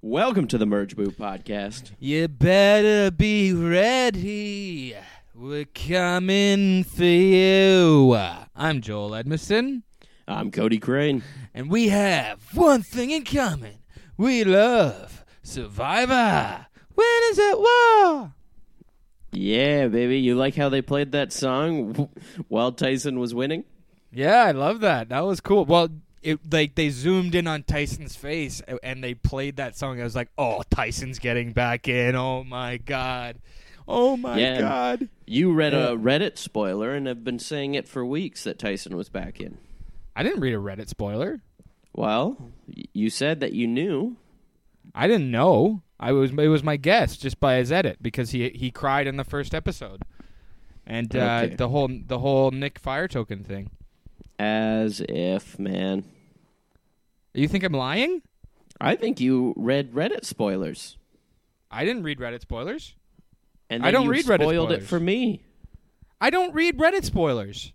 [0.00, 1.90] Welcome to the Merge Boot Podcast.
[1.98, 4.94] You better be ready.
[5.34, 8.14] We're coming for you.
[8.54, 9.82] I'm Joel Edmiston,
[10.26, 11.22] I'm Cody Crane.
[11.54, 13.78] and we have one thing in common.
[14.16, 16.66] We love Survivor.
[16.94, 18.34] When is it war.
[19.32, 20.18] Yeah, baby.
[20.18, 22.08] You like how they played that song
[22.48, 23.64] while Tyson was winning?
[24.12, 25.10] Yeah, I love that.
[25.10, 25.64] That was cool.
[25.64, 25.88] Well,
[26.22, 30.00] it like they zoomed in on Tyson's face and they played that song.
[30.00, 32.14] I was like, "Oh, Tyson's getting back in.
[32.16, 33.36] Oh my god.
[33.86, 34.60] Oh my Yeah.
[34.60, 35.90] god." You read Yeah.
[35.90, 39.58] a Reddit spoiler and have been saying it for weeks that Tyson was back in.
[40.16, 41.40] I didn't read a Reddit spoiler.
[41.94, 42.50] Well,
[42.92, 44.16] you said that you knew.
[44.94, 45.82] I didn't know.
[46.00, 49.16] I was it was my guess just by his edit because he he cried in
[49.16, 50.02] the first episode,
[50.86, 51.54] and uh, Okay.
[51.56, 53.70] the whole the whole Nick Fire Token thing.
[54.38, 56.04] As if, man.
[57.38, 58.22] You think I'm lying?
[58.80, 60.96] I think you read Reddit spoilers.
[61.70, 62.94] I didn't read Reddit spoilers.
[63.70, 64.88] And I don't you read Reddit spoiled it spoilers.
[64.88, 65.42] for me.
[66.20, 67.72] I don't read Reddit spoilers.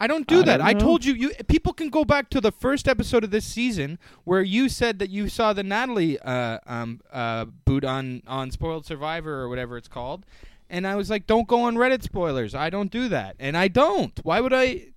[0.00, 0.56] I don't do I that.
[0.58, 3.44] don't I told you, you people can go back to the first episode of this
[3.44, 8.50] season where you said that you saw the Natalie uh, um, uh, boot on on
[8.50, 10.26] Spoiled Survivor or whatever it's called,
[10.68, 12.54] and I was like, "Don't go on Reddit spoilers.
[12.54, 14.18] I don't do that, and I don't.
[14.24, 14.88] Why would I?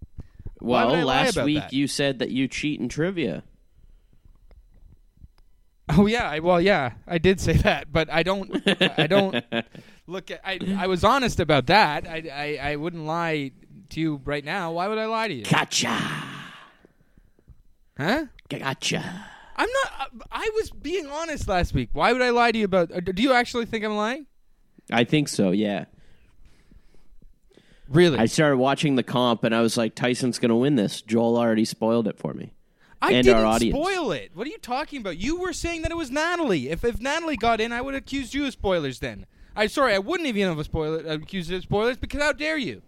[0.59, 1.73] Why Well, would I last week that?
[1.73, 3.43] you said that you cheat in trivia.
[5.89, 8.51] Oh yeah, I, well yeah, I did say that, but I don't.
[8.99, 9.43] I don't
[10.07, 10.41] look at.
[10.43, 12.05] I I was honest about that.
[12.07, 13.51] I, I I wouldn't lie
[13.91, 14.71] to you right now.
[14.73, 15.45] Why would I lie to you?
[15.45, 15.87] Gotcha.
[17.97, 18.25] Huh?
[18.49, 19.25] Gotcha.
[19.55, 20.11] I'm not.
[20.31, 21.89] I was being honest last week.
[21.93, 22.91] Why would I lie to you about?
[22.91, 24.27] uh, Do you actually think I'm lying?
[24.91, 25.85] I think so, yeah.
[27.89, 28.19] Really?
[28.19, 31.01] I started watching the comp and I was like, Tyson's going to win this.
[31.01, 32.53] Joel already spoiled it for me.
[33.01, 33.75] I and didn't our audience.
[33.75, 34.31] spoil it.
[34.33, 35.17] What are you talking about?
[35.17, 36.69] You were saying that it was Natalie.
[36.69, 38.99] If if Natalie got in, I would have accused you of spoilers.
[38.99, 42.31] Then I'm sorry, I wouldn't even have a spoiler accused you of spoilers because how
[42.31, 42.81] dare you?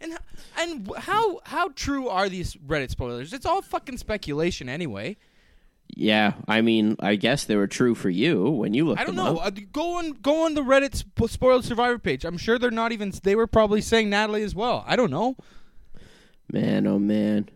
[0.00, 0.18] And
[0.58, 3.32] and how how true are these Reddit spoilers?
[3.32, 5.16] It's all fucking speculation anyway.
[5.96, 9.16] Yeah, I mean, I guess they were true for you when you looked I don't
[9.16, 9.38] them know.
[9.38, 12.24] Uh, go on go on the Reddit sp- spoiled survivor page.
[12.24, 13.12] I'm sure they're not even.
[13.22, 14.84] They were probably saying Natalie as well.
[14.86, 15.36] I don't know.
[16.52, 17.48] Man, oh man.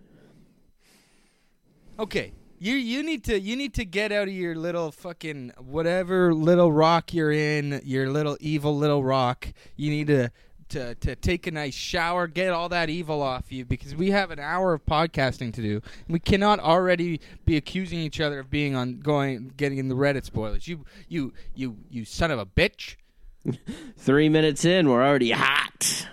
[2.03, 2.33] Okay.
[2.59, 6.73] You you need to you need to get out of your little fucking whatever little
[6.73, 9.47] rock you're in, your little evil little rock.
[9.77, 10.33] You need to
[10.71, 14.33] to to take a nice shower, get all that evil off you because we have
[14.33, 15.81] an hour of podcasting to do.
[16.09, 20.25] We cannot already be accusing each other of being on going getting in the Reddit
[20.25, 20.67] spoilers.
[20.67, 22.97] You you you you son of a bitch.
[23.97, 26.09] Three minutes in, we're already hot.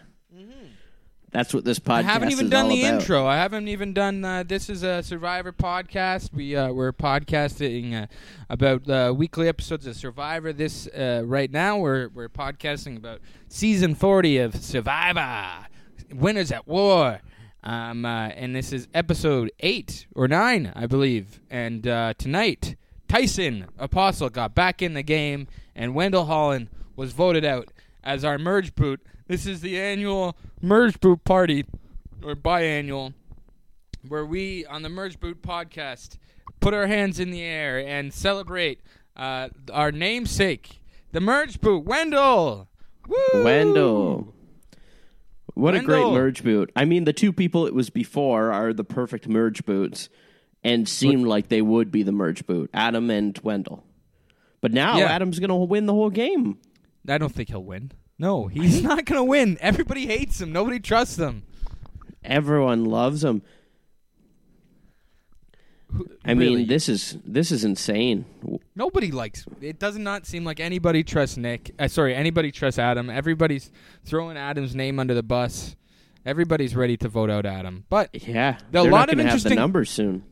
[1.32, 2.06] That's what this podcast is.
[2.06, 3.02] I haven't even done the about.
[3.02, 3.28] intro.
[3.28, 4.26] I haven't even done.
[4.26, 6.34] Uh, this is a Survivor podcast.
[6.34, 8.08] We uh, we're podcasting uh,
[8.50, 10.54] about uh, weekly episodes of Survivor.
[10.54, 15.68] This uh, right now we're we're podcasting about season forty of Survivor,
[16.12, 17.20] Winners at War.
[17.64, 21.42] Um, uh, and this is episode eight or nine, I believe.
[21.52, 22.76] And uh, tonight,
[23.08, 27.68] Tyson Apostol got back in the game, and Wendell Holland was voted out
[28.04, 29.02] as our merge boot.
[29.28, 31.66] This is the annual merge boot party,
[32.24, 33.14] or biannual,
[34.08, 36.18] where we on the Merge Boot podcast
[36.59, 38.81] put our hands in the air and celebrate
[39.16, 40.80] uh, our namesake,
[41.12, 42.68] the Merge Boot, Wendell.
[43.08, 43.44] Woo!
[43.44, 44.34] Wendell.
[45.56, 46.72] What a great merge boot.
[46.75, 50.08] I mean, the two people it was before are the perfect merge boots
[50.64, 53.84] and seemed like they would be the merge boot Adam and Wendell.
[54.62, 55.06] But now Yeah.
[55.06, 56.59] Adam's going to win the whole game.
[57.08, 57.92] I don't think he'll win.
[58.19, 59.57] No, he's not going to win.
[59.62, 60.52] Everybody hates him.
[60.52, 61.44] Nobody trusts him.
[62.24, 63.41] Everyone loves him.
[66.24, 66.57] I Really.
[66.57, 68.25] mean, this is this is insane.
[68.75, 69.46] Nobody likes.
[69.59, 71.74] It does not seem like anybody trusts Nick.
[71.80, 73.09] Uh, sorry, anybody trusts Adam.
[73.09, 73.72] Everybody's
[74.06, 75.75] throwing Adam's name under the bus.
[76.25, 77.86] Everybody's ready to vote out Adam.
[77.90, 80.24] But Yeah, There are a they're lot not of have the interesting- numbers soon.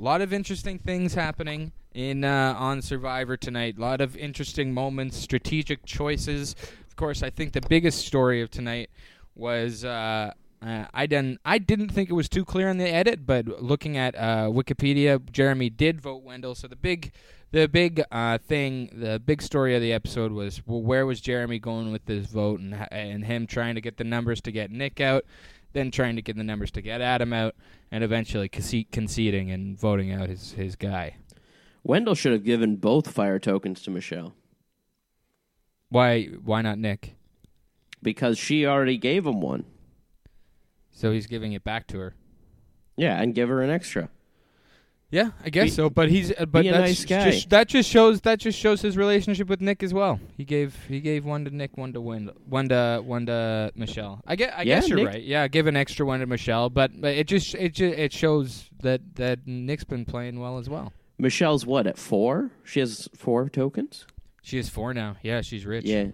[0.00, 3.76] a lot of interesting things happening in uh, on Survivor tonight.
[3.76, 6.56] A lot of interesting moments, strategic choices.
[6.92, 8.90] Of course, I think the biggest story of tonight
[9.34, 13.24] was uh, uh, I didn't I didn't think it was too clear in the edit,
[13.24, 16.54] but looking at uh, Wikipedia, Jeremy did vote Wendell.
[16.54, 17.12] So the big
[17.50, 21.58] the big uh, thing, the big story of the episode was well, where was Jeremy
[21.58, 25.00] going with this vote, and and him trying to get the numbers to get Nick
[25.00, 25.24] out,
[25.72, 27.54] then trying to get the numbers to get Adam out,
[27.90, 31.16] and eventually conce- conceding and voting out his his guy.
[31.84, 34.34] Wendell should have given both fire tokens to Michelle
[35.92, 37.14] Why why not Nick?
[38.02, 39.64] because she already gave him one.
[40.90, 42.14] So he's giving it back to her.
[42.96, 44.08] Yeah, and give her an extra.
[45.10, 45.90] Yeah, I guess Be- so.
[45.90, 47.24] But he's uh, but that's nice.
[47.34, 50.18] Just, that just shows that just shows his relationship with Nick as well.
[50.36, 54.22] He gave he gave one to Nick, one to Wendell, one to one to Michelle.
[54.26, 55.22] I guess I Yeah, guess you're Nick- right.
[55.22, 58.70] Yeah, give an extra one to Michelle, but, but it just it just, it shows
[58.82, 60.92] that that Nick's been playing well as well.
[61.18, 62.50] Michelle's what at four?
[62.64, 64.06] She has four tokens.
[64.42, 65.16] She has four now.
[65.22, 65.84] Yeah, she's rich.
[65.84, 66.06] Yeah,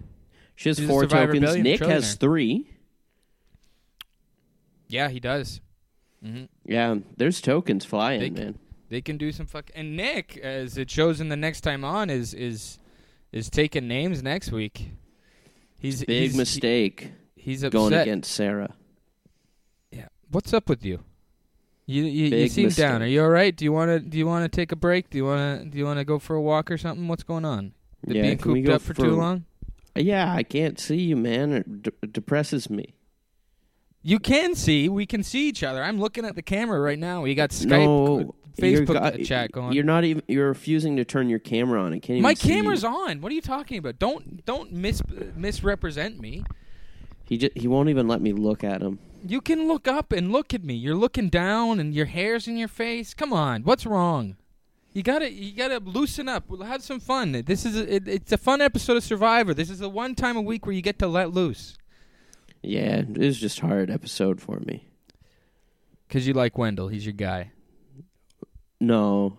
[0.55, 1.55] she has She's four tokens.
[1.57, 2.69] Nick has three.
[4.87, 5.61] yeah, he does.
[6.23, 8.59] hmm Yeah, there's tokens flying, They- man.
[8.89, 9.69] They can do some fuck.
[9.75, 12.79] And Nick, as it shows in the next time on, is is
[13.31, 14.89] is taking names next week.
[15.77, 17.71] He's Big he's, mistake He's upset.
[17.71, 18.73] going against Sarah.
[19.91, 20.07] Yeah.
[20.31, 21.03] What's up with you?
[21.85, 23.03] You you, you seem down.
[23.03, 23.55] Are you all right?
[23.55, 25.11] Do you want to do you want to take a break?
[25.11, 27.07] Do you want to do you want to go for a walk or something?
[27.07, 27.73] What's going on?
[28.05, 29.45] Been yeah, being can we cooped go up for, too long?
[29.95, 31.51] Yeah, I can't see you, man.
[31.51, 32.95] It d- depresses me.
[34.01, 34.87] You can see.
[34.87, 35.83] We can see each other.
[35.83, 37.21] I'm looking at the camera right now.
[37.21, 39.73] We got Skype, uh, no, Facebook go- chat going.
[39.73, 40.23] You're not even.
[40.27, 41.93] You're refusing to turn your camera on.
[41.93, 42.21] I can't even.
[42.21, 43.19] My see camera's on.
[43.19, 43.99] What are you talking about?
[43.99, 45.01] Don't don't mis
[45.35, 46.45] misrepresent me.
[47.25, 48.99] He just, he won't even let me look at him.
[49.27, 50.73] You can look up and look at me.
[50.73, 53.13] You're looking down and your hair's in your face.
[53.13, 54.37] Come on, what's wrong?
[54.93, 56.49] You gotta you gotta loosen up.
[56.49, 57.31] We'll have some fun.
[57.45, 59.53] This is a, it, it's a fun episode of Survivor.
[59.53, 61.77] This is the one time a week where you get to let loose
[62.63, 64.87] Yeah, it was just hard episode for me.
[66.07, 66.87] because you like Wendell.
[66.87, 67.51] He's your guy.
[68.81, 69.37] No,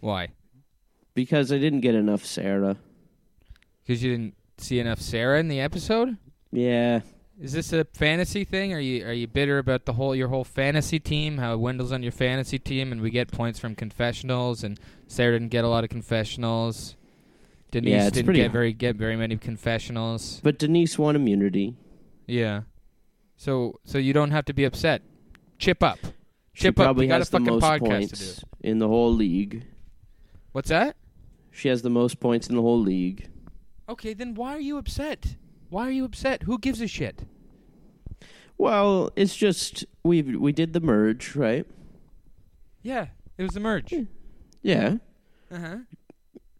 [0.00, 0.28] Why?
[1.14, 2.78] because I didn't get enough Sarah.
[3.84, 6.16] Because you didn't see enough Sarah in the episode.
[6.50, 7.00] Yeah,
[7.42, 8.72] Is this a fantasy thing?
[8.72, 11.38] Are you are you bitter about the whole your whole fantasy team?
[11.38, 14.78] How Wendell's on your fantasy team, and we get points from confessionals, and
[15.08, 16.94] Sarah didn't get a lot of confessionals.
[17.72, 20.40] Denise Yeah, didn't get very get very many confessionals.
[20.44, 21.74] but Denise won immunity.
[22.28, 22.62] Yeah,
[23.36, 25.02] so so you don't have to be upset.
[25.58, 25.98] Chip up.
[26.52, 26.84] She Chip up.
[26.84, 29.64] probably We got a has the fucking most podcast points in the whole league.
[30.52, 30.94] What's that?
[31.50, 33.28] She has the most points in the whole league.
[33.88, 35.34] Okay, then why are you upset?
[35.70, 36.44] Why are you upset?
[36.44, 37.24] Who gives a shit?
[38.62, 41.66] Well, it's just we we did the merge, right?
[42.80, 43.06] Yeah,
[43.36, 43.92] it was the merge.
[44.62, 44.98] Yeah.
[45.50, 45.76] Uh huh.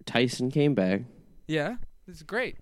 [0.04, 1.02] Tyson came back.
[1.46, 1.76] Yeah,
[2.08, 2.56] this is great.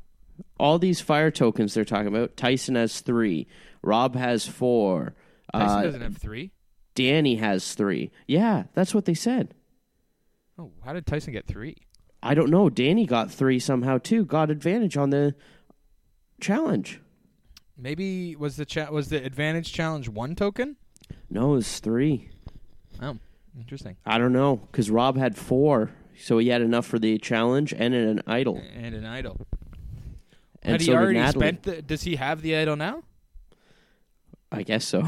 [0.59, 2.37] All these fire tokens they're talking about.
[2.37, 3.47] Tyson has three.
[3.83, 5.15] Rob has four.
[5.55, 6.53] Tyson Uh, doesn't have three.
[6.95, 8.11] Danni has three.
[8.27, 9.55] Yeah, that's what they said.
[10.59, 11.79] Oh, how did Tyson get three?
[12.23, 12.69] I don't know.
[12.69, 14.27] Danni got three somehow too.
[14.27, 15.35] Got advantage on the
[16.43, 17.01] challenge.
[17.81, 20.77] Maybe was the was the advantage challenge one token?
[21.31, 22.29] No, it was three.
[23.01, 23.17] Oh,
[23.57, 23.97] interesting.
[24.05, 27.95] I don't know because Rob had four, so he had enough for the challenge and
[27.95, 28.61] an idol.
[28.75, 29.47] And an idol.
[30.63, 31.43] And Had so he did already Natalie.
[31.47, 31.63] spent?
[31.63, 33.03] The, does he have the idol now?
[34.53, 35.07] I guess so.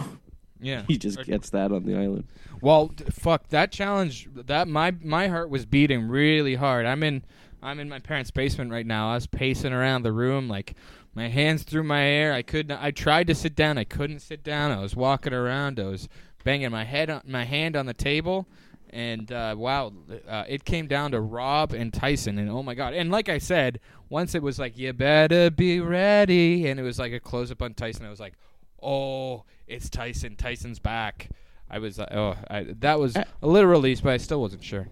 [0.61, 0.85] Yeah.
[0.89, 2.25] He just gets that on the island.
[2.61, 4.29] Well, d- fuck that challenge.
[4.35, 6.87] That my my heart was beating really hard.
[6.87, 7.25] I'm in
[7.63, 9.11] I'm in my parents' basement right now.
[9.11, 10.75] I was pacing around the room like
[11.15, 12.33] my hands through my hair.
[12.33, 12.83] I couldn't.
[12.83, 13.79] I tried to sit down.
[13.79, 14.71] I couldn't sit down.
[14.71, 15.79] I was walking around.
[15.79, 16.09] I was
[16.45, 18.47] banging my head on my hand on the table.
[18.91, 19.93] And uh, wow,
[20.29, 22.93] uh, it came down to Rob and Tyson, and oh my god!
[22.93, 23.81] And like I said,
[24.11, 27.63] once it was like you better be ready, and it was like a close up
[27.63, 28.05] on Tyson.
[28.05, 28.35] I was like,
[28.83, 30.37] oh, it's Tyson.
[30.37, 31.31] Tyson's back.
[31.71, 34.63] I was like, oh, I, that was I- a little release, but I still wasn't
[34.63, 34.89] sure.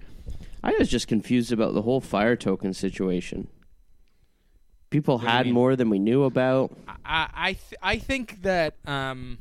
[0.65, 3.49] I was just confused about the whole fire token situation.
[4.91, 6.77] People do you had more than we knew about.
[7.05, 9.39] I I th- I think that um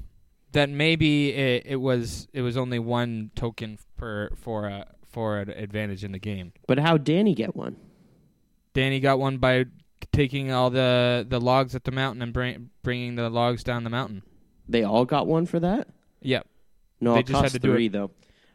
[0.51, 5.50] that maybe it, it was it was only one token per for a for an
[5.50, 6.53] advantage in the game.
[6.68, 7.75] But how Danni get one?
[8.75, 9.65] Danni got one by
[10.12, 13.89] taking all the the logs at the mountain and bring, bringing the logs down the
[13.89, 14.24] mountain.
[14.68, 15.88] They all got one for that?
[16.22, 16.46] Yep.
[17.01, 18.12] No, They it just had cost to do three though.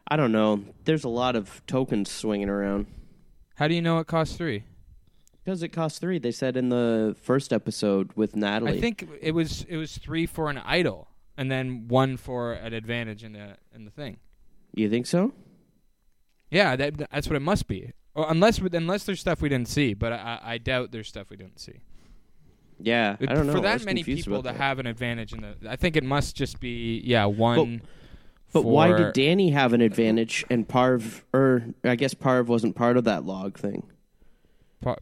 [0.07, 0.63] I don't know.
[0.85, 2.85] There's a lot of tokens swinging around.
[3.55, 4.63] How do you know it costs three?
[5.45, 6.17] Because it cost three.
[6.17, 8.77] They said in the first episode with Natalie.
[8.77, 12.73] I think it was it was three for an idol, and then one for an
[12.73, 14.17] advantage in the in the thing.
[14.73, 15.33] You think so?
[16.49, 17.93] Yeah, that, that's what it must be.
[18.15, 21.37] Or unless unless there's stuff we didn't see, but I, I doubt there's stuff we
[21.37, 21.81] didn't see.
[22.79, 23.53] Yeah, I don't know.
[23.53, 24.55] For that many people to that.
[24.55, 27.81] have an advantage in the, I think it must just be yeah one.
[28.51, 32.75] But why for- did Danni have an advantage and Parv, or I guess Parv wasn't
[32.75, 33.83] part of that log thing?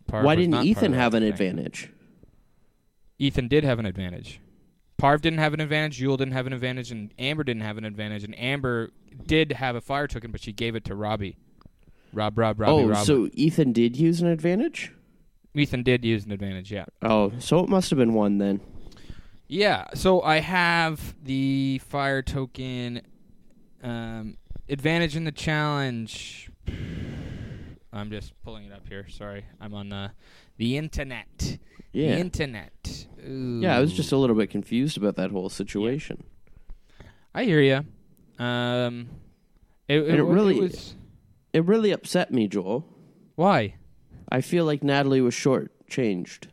[0.10, 1.32] Why didn't Ethan have an thing.
[1.32, 1.92] advantage?
[3.20, 4.40] Ethan did have an advantage.
[5.02, 6.00] Parv didn't have an advantage.
[6.00, 8.24] Yul didn't have an advantage, and Amber didn't have an advantage.
[8.24, 8.92] And Amber
[9.26, 11.38] did have a fire token, but she gave it to Robbie.
[12.14, 13.06] Rob, Rob, Robbie, oh, Rob.
[13.06, 14.92] so Ethan did use an advantage?
[15.56, 16.72] Ethan did use an advantage.
[16.72, 16.86] Yeah.
[17.02, 18.62] Oh, so it must have been one then.
[19.48, 23.02] Yeah, so I have the fire token.
[23.84, 24.38] Um,
[24.70, 26.50] advantage in the challenge.
[27.94, 29.08] I'm just pulling it up here.
[29.08, 30.10] Sorry, I'm on uh,
[30.58, 31.58] the internet.
[31.92, 32.16] Yeah.
[32.16, 33.06] The internet.
[33.24, 36.24] yeah, I was just a little bit confused about that whole situation.
[37.36, 37.86] I hear you.
[38.44, 39.10] Um,
[39.88, 40.96] it, it wa- really- was
[41.54, 42.84] It really upset me, Joel.
[43.36, 43.76] why.
[44.30, 46.48] I feel like Natalie was shortchanged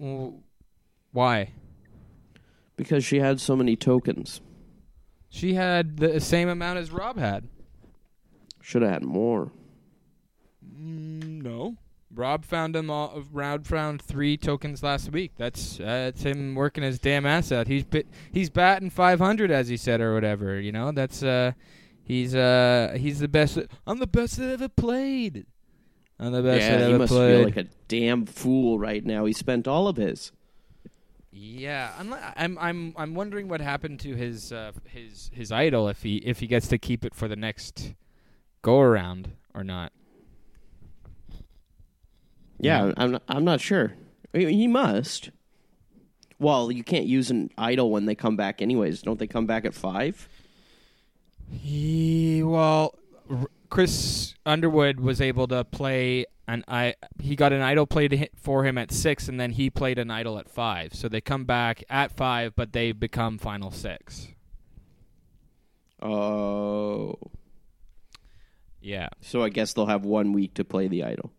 [0.00, 0.40] W-
[1.12, 1.52] Why?
[2.76, 4.40] because she had so many tokens.
[5.30, 7.48] She had the same amount as Rob had.
[8.60, 9.52] Should have had more.
[10.86, 11.76] Mm, no.
[12.14, 15.32] Rob found him all, Rob found three tokens last week.
[15.36, 17.66] That's uh, that's him working his damn ass out.
[17.66, 20.60] He's bit, he's batting 500 as he said or whatever.
[20.60, 21.52] You know that's uh
[22.04, 23.58] he's uh he's the best.
[23.86, 25.46] I'm the best that ever played.
[26.18, 29.24] I'm the best that yeah, he must feel like a damn fool right now.
[29.24, 30.32] He spent all of his.
[31.30, 36.02] Yeah, I'm, I'm I'm I'm wondering what happened to his uh, his his idol if
[36.02, 37.92] he if he gets to keep it for the next
[38.62, 39.92] go around or not.
[42.58, 42.92] Yeah.
[42.96, 43.94] I'm not, I'm not sure.
[44.34, 45.30] I mean, He must.
[46.38, 49.02] Well, you can't use an idol when they come back, anyways.
[49.02, 50.28] Don't they come back at five?
[51.50, 52.94] He well,
[53.30, 56.94] R- Chris Underwood was able to play an I.
[57.20, 60.10] He got an idol played hi- for him at six, and then he played an
[60.10, 60.94] idol at five.
[60.94, 64.28] So they come back at five, but they become final six.
[66.02, 67.16] Oh,
[68.80, 71.32] Yeah, so I guess they'll have one week to play the idol,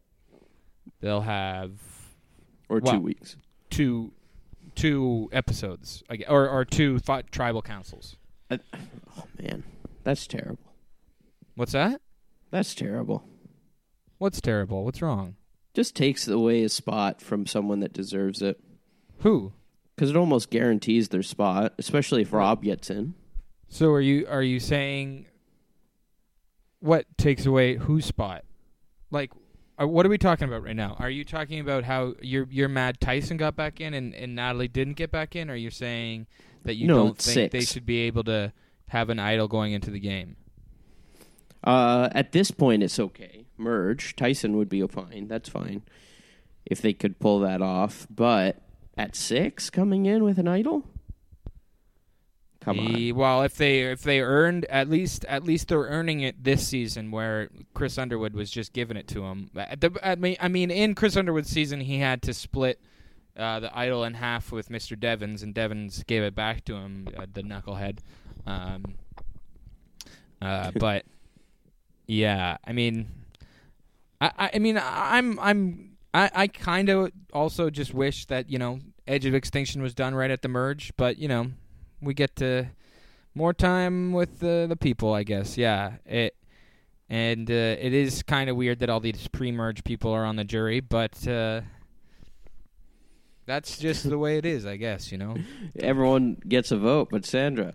[1.01, 1.71] they'll have
[2.69, 3.37] or Well- two weeks.
[3.69, 4.11] two
[4.75, 6.99] two episodes, or or two
[7.31, 8.15] tribal councils.
[8.51, 8.57] Oh
[9.41, 9.63] man,
[10.03, 10.73] that's terrible.
[11.55, 12.01] What's that?
[12.51, 13.27] That's terrible.
[14.19, 14.85] What's terrible?
[14.85, 15.35] What's wrong?
[15.73, 18.59] Just takes away a spot from someone that deserves it
[19.19, 19.53] Who?
[19.95, 23.15] because it almost guarantees their spot, especially if Rob gets in.
[23.67, 25.25] So are you are you saying
[26.79, 28.43] what takes away whose spot?
[29.11, 29.31] Like
[29.79, 30.95] uh, what are we talking about right now?
[30.99, 34.67] Are you talking about how you're you're mad Tyson got back in and, and Natalie
[34.67, 36.27] didn't get back in or you're saying
[36.63, 38.53] that you No, don't think they should be able to
[38.89, 40.35] have an idol going into the game?
[41.63, 43.45] Uh, at this point, it's okay.
[43.57, 45.27] Merge Tyson would be fine.
[45.27, 45.83] That's fine
[46.65, 48.07] if they could pull that off.
[48.09, 48.61] But
[48.97, 50.85] at six, coming in with an idol,
[52.67, 53.15] come on.
[53.15, 57.11] Well, if they if they earned at least at least they're earning it this season,
[57.11, 59.49] where Chris Underwood was just giving it to him.
[59.53, 62.79] The, I mean, I mean, in Chris Underwood's season, he had to split
[63.37, 64.99] uh, the idol in half with Mr.
[64.99, 67.99] Devens, and Devens gave it back to him, uh, the knucklehead.
[68.45, 68.95] Um,
[70.41, 71.05] uh, but
[72.07, 73.07] yeah, I mean,
[74.19, 78.57] I, I, I mean, I'm I'm I, I kind of also just wish that you
[78.57, 81.51] know Edge of Extinction was done right at the merge, but you know
[82.01, 82.67] we get to
[83.35, 85.57] more time with the the people, I guess.
[85.57, 86.35] Yeah, it
[87.09, 90.43] and uh, it is kind of weird that all these pre-merge people are on the
[90.43, 91.61] jury, but uh,
[93.45, 95.11] that's just the way it is, I guess.
[95.11, 95.35] You know.
[95.79, 97.73] Everyone gets a vote, but Sandra.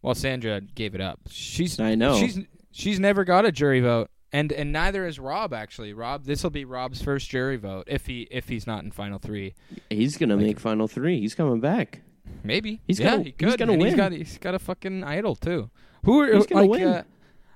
[0.00, 1.20] Well, Sandra gave it up.
[1.28, 2.16] She's I know.
[2.18, 2.38] she's
[2.72, 5.52] she's never got a jury vote, and and neither is Rob.
[5.52, 8.90] Actually, Rob, this will be Rob's first jury vote if he if he's not in
[8.90, 9.54] final three.
[9.90, 11.20] He's gonna Like- make final three.
[11.20, 12.00] He's coming back.
[12.44, 13.58] Maybe He's yeah, gonna- he he's could.
[13.58, 13.96] gonna and He's win.
[13.96, 15.70] got he's got a fucking idol too.
[16.04, 16.70] Who are He's gonna like?
[16.70, 16.88] win.
[16.88, 17.02] Uh,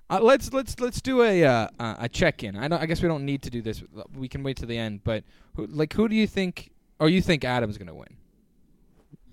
[0.08, 2.56] uh, let's let's let's do a uh, uh, a check in.
[2.56, 2.80] I don't.
[2.80, 3.82] I guess we don't need to do this.
[4.16, 5.02] We can wait to the end.
[5.02, 5.24] But
[5.56, 6.70] who, like, who do you think?
[7.00, 8.16] Or you think Adam's gonna win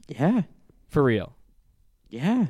[0.08, 0.42] Yeah,
[0.90, 1.36] for real?
[2.10, 2.48] yeah.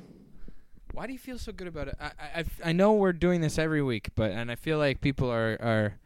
[0.93, 1.97] Why do you feel so good about it?
[1.99, 5.29] I, I I know we're doing this every week, but and I feel like people
[5.29, 5.97] are are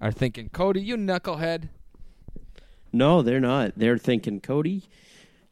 [0.00, 1.70] are thinking, Cody, you knucklehead.
[2.92, 3.72] No, they're not.
[3.76, 4.84] They're thinking, Cody,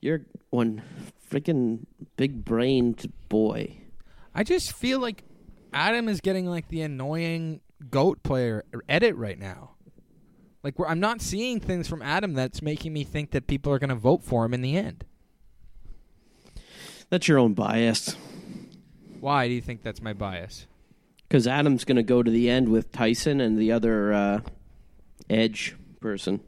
[0.04, 0.20] you're
[0.50, 0.82] one
[1.30, 3.78] freaking big brained boy.
[4.34, 5.24] I just feel like
[5.72, 9.70] Adam is getting like the annoying goat player edit right now.
[10.62, 13.88] Like I'm not seeing things from Adam that's making me think that people are going
[13.88, 15.04] to vote for him in the end.
[17.08, 18.14] That's your own bias.
[19.20, 20.66] Why do you think that's my bias?
[21.26, 24.40] Because Adam's going to go to the end with Tyson and the other uh,
[25.30, 26.40] Edge person.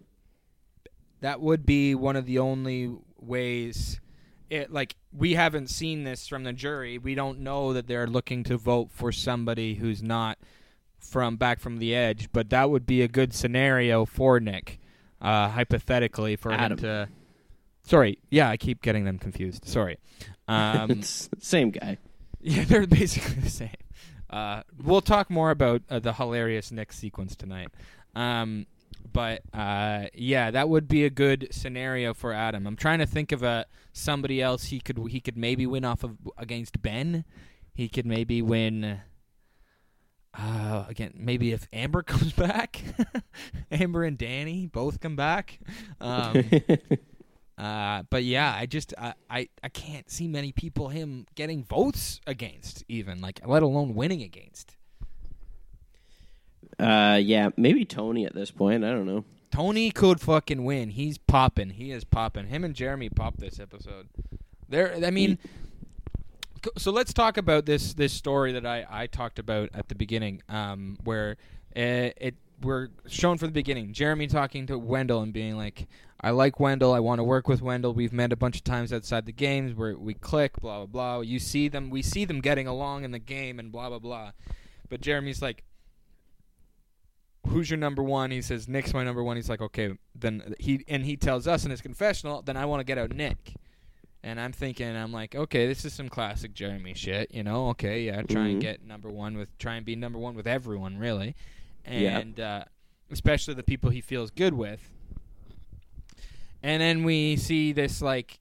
[1.21, 2.95] That would be one of the only
[3.27, 4.01] ways.
[4.49, 6.99] It like we haven't seen this from the jury.
[6.99, 10.39] We don't know that they're looking to vote for somebody who's not
[10.99, 12.29] from back from the edge.
[12.33, 14.79] But that would be a good scenario for Nick,
[15.21, 16.79] uh, hypothetically, for Adam.
[16.79, 17.09] him to.
[17.83, 19.65] Sorry, yeah, I keep getting them confused.
[19.67, 19.99] Sorry.
[20.49, 21.99] Um, same guy.
[22.41, 23.71] yeah, they're basically the same.
[24.29, 27.69] Uh, we'll talk more about uh, the hilarious Nick sequence tonight.
[28.15, 28.67] Um,
[29.13, 32.67] but uh, yeah, that would be a good scenario for Adam.
[32.67, 36.05] I'm trying to think of a somebody else he could he could maybe win off
[36.05, 37.25] of against Ben.
[37.75, 39.01] he could maybe win.
[40.39, 42.83] Uh, again, maybe if Amber comes back,
[43.71, 45.59] Amber and Danni both come back.
[46.01, 46.45] Um,
[47.59, 52.21] uh, but yeah, I just I, I I can't see many people him getting votes
[52.27, 54.76] against, even like let alone winning against.
[56.79, 58.85] Uh, yeah, maybe Tony at this point.
[58.85, 59.25] I don't know.
[59.51, 60.91] Tony could fucking win.
[60.91, 61.71] He's popping.
[61.71, 62.49] He is popping.
[62.49, 64.09] Him and Jeremy popped this episode.
[64.69, 65.39] There, I mean,
[66.77, 70.43] so let's talk about this this story that I I talked about at the beginning,
[70.49, 71.37] um, where
[71.75, 73.93] uh, it we're shown from the beginning.
[73.93, 75.87] Jeremy talking to Wendell and being like,
[76.21, 76.93] "I like Wendell.
[76.93, 77.95] I want to work with Wendell.
[77.95, 80.61] We've met a bunch of times outside the games where we click.
[80.61, 81.21] Blah blah blah.
[81.21, 81.91] You see them.
[81.91, 84.33] We see them getting along in the game and blah blah blah."
[84.89, 85.65] But Jeremy's like,
[87.49, 88.31] who's your number one?
[88.31, 89.37] He says Nick's my number one.
[89.37, 92.81] He's like, okay, then he and he tells us in his confessional, then I want
[92.81, 93.55] to get out Nick.
[94.23, 97.69] And I'm thinking, I'm like, okay, this is some classic Jeremy shit, you know?
[97.69, 98.61] Okay, yeah, try and Mhm.
[98.61, 101.37] get number one with, try and be number one with everyone, really,
[101.89, 102.19] Yeah.
[102.19, 102.65] and uh,
[103.13, 104.91] especially the people he feels good with.
[106.63, 108.41] And then we see this like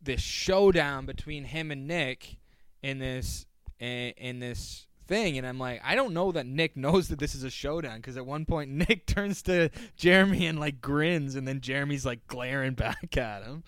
[0.00, 2.36] this showdown between him and Nick
[2.82, 3.46] in this
[3.80, 7.34] in, in this thing and I'm like I don't know that Nick knows that this
[7.34, 11.46] is a showdown cuz at one point Nick turns to Jeremy and like grins and
[11.46, 13.62] then Jeremy's like glaring back at him.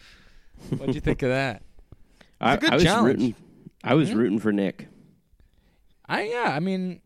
[0.76, 1.62] What'd you think of that?
[2.40, 3.06] I, a good I was challenge.
[3.06, 3.34] rooting.
[3.84, 4.88] I was rooting for Nick.
[6.06, 7.00] I yeah, I mean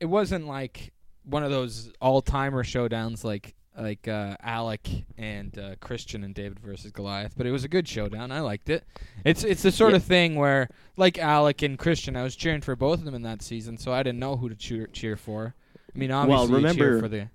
[0.00, 0.92] it wasn't like
[1.24, 6.90] one of those all-timer showdowns like like uh, Alec and uh, Christian and David versus
[6.90, 8.30] Goliath, but it was a good showdown.
[8.30, 8.84] I liked it.
[9.24, 9.96] It's it's the sort Yeah.
[9.96, 13.22] of thing where like Alec and Christian, I was cheering for both of them in
[13.22, 15.54] that season, so I didn't know who to cheer cheer for.
[15.94, 17.28] I mean, obviously cheer remember, for the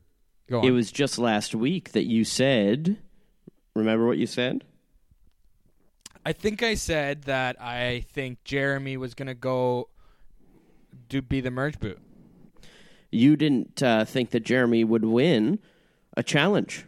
[0.49, 0.65] Go on.
[0.65, 2.97] It was just last week that you said.
[3.75, 4.63] Remember what you said?
[6.25, 9.89] I think I said that I think Jeremy was going to go
[11.09, 11.99] do be the merge boot.
[13.11, 15.59] You didn't uh, think that Jeremy would win
[16.17, 16.85] a challenge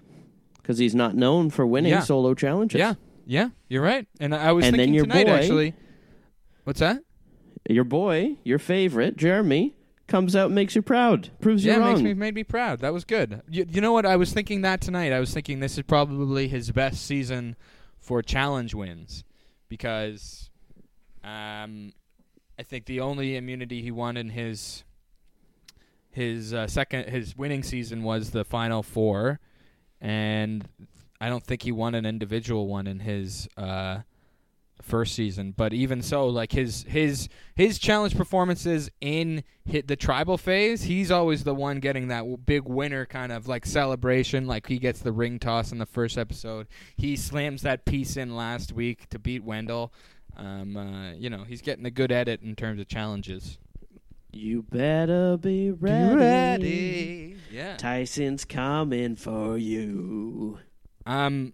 [0.61, 2.01] because he's not known for winning Yeah.
[2.01, 2.79] solo challenges.
[2.79, 2.95] Yeah.
[3.25, 4.07] Yeah, you're right.
[4.19, 5.73] And I was And then thinking your tonight boy- actually.
[6.63, 7.03] What's that?
[7.69, 9.75] Your boy, your favorite, Jeremy,
[10.07, 11.29] comes out and makes you proud.
[11.39, 11.93] Proves yeah, you it wrong.
[11.93, 12.79] makes me made me proud.
[12.79, 13.43] That was good.
[13.47, 14.07] You, you know what?
[14.07, 15.13] I was thinking that tonight.
[15.13, 17.55] I was thinking this is probably his best season
[17.99, 19.23] for challenge wins
[19.67, 20.49] because
[21.23, 21.93] um,
[22.57, 24.83] I think the only immunity he won in his
[26.11, 29.39] his uh, second his winning season was the final four,
[30.01, 30.67] and
[31.21, 33.99] I don't think he won an individual one in his uh,
[34.81, 35.53] first season.
[35.55, 41.11] But even so, like his his his challenge performances in hit the tribal phase, he's
[41.11, 44.47] always the one getting that big winner kind of like celebration.
[44.47, 46.67] Like he gets the ring toss in the first episode.
[46.95, 49.93] He slams that piece in last week to beat Wendell.
[50.37, 53.57] Um, uh, you know, he's getting a good edit in terms of challenges.
[54.31, 57.37] You better be ready.
[57.51, 57.77] Yeah.
[57.77, 60.59] Tyson's coming for you.
[61.05, 61.53] Um,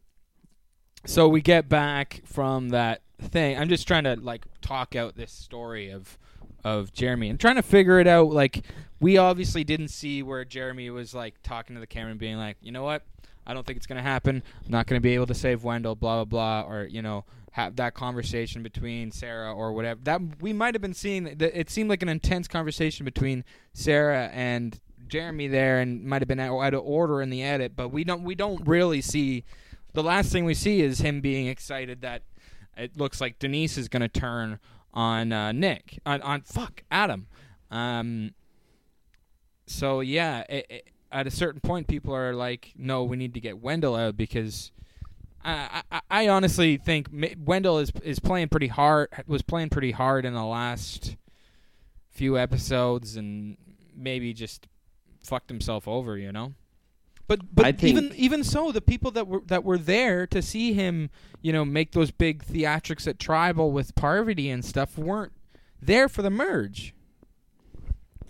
[1.06, 3.58] so we get back from that thing.
[3.58, 6.18] I'm just trying to like talk out this story of
[6.66, 8.32] of Jeremy and trying to figure it out.
[8.32, 8.66] Like
[9.00, 12.58] we obviously didn't see where Jeremy was like talking to the camera and being like,
[12.60, 13.04] you know what,
[13.46, 14.44] I don't think it's gonna happen.
[14.66, 15.96] I'm not gonna be able to save Wendell.
[15.96, 16.72] Blah blah blah.
[16.72, 20.00] Or you know have that conversation between Sarah or whatever.
[20.04, 21.38] That we might have been seeing.
[21.40, 24.78] It seemed like an intense conversation between Sarah and
[25.08, 27.74] Jeremy there, and might have been out out of order in the edit.
[27.76, 29.46] But we don't we don't really see.
[29.94, 32.24] The last thing we see is him being excited that
[32.76, 34.60] it looks like Denise is going to turn
[34.94, 37.28] on uh, Nick on on fuck Adam.
[37.72, 38.32] Um.
[39.68, 43.39] So yeah, it, it, at a certain point, people are like, "No, we need to
[43.39, 44.72] get Wendell out because."
[45.48, 49.10] I, I, I honestly think Wendell is is playing pretty hard.
[49.28, 51.18] Was playing pretty hard in the last
[52.10, 53.56] few episodes, and
[53.96, 54.68] maybe just
[55.24, 56.18] fucked himself over.
[56.18, 56.54] You know.
[57.28, 61.12] But but even even so, the people that were that were there to see him,
[61.41, 65.34] you know, make those big theatrics at Tribal with Parvati and stuff weren't
[65.80, 66.95] there for the merge.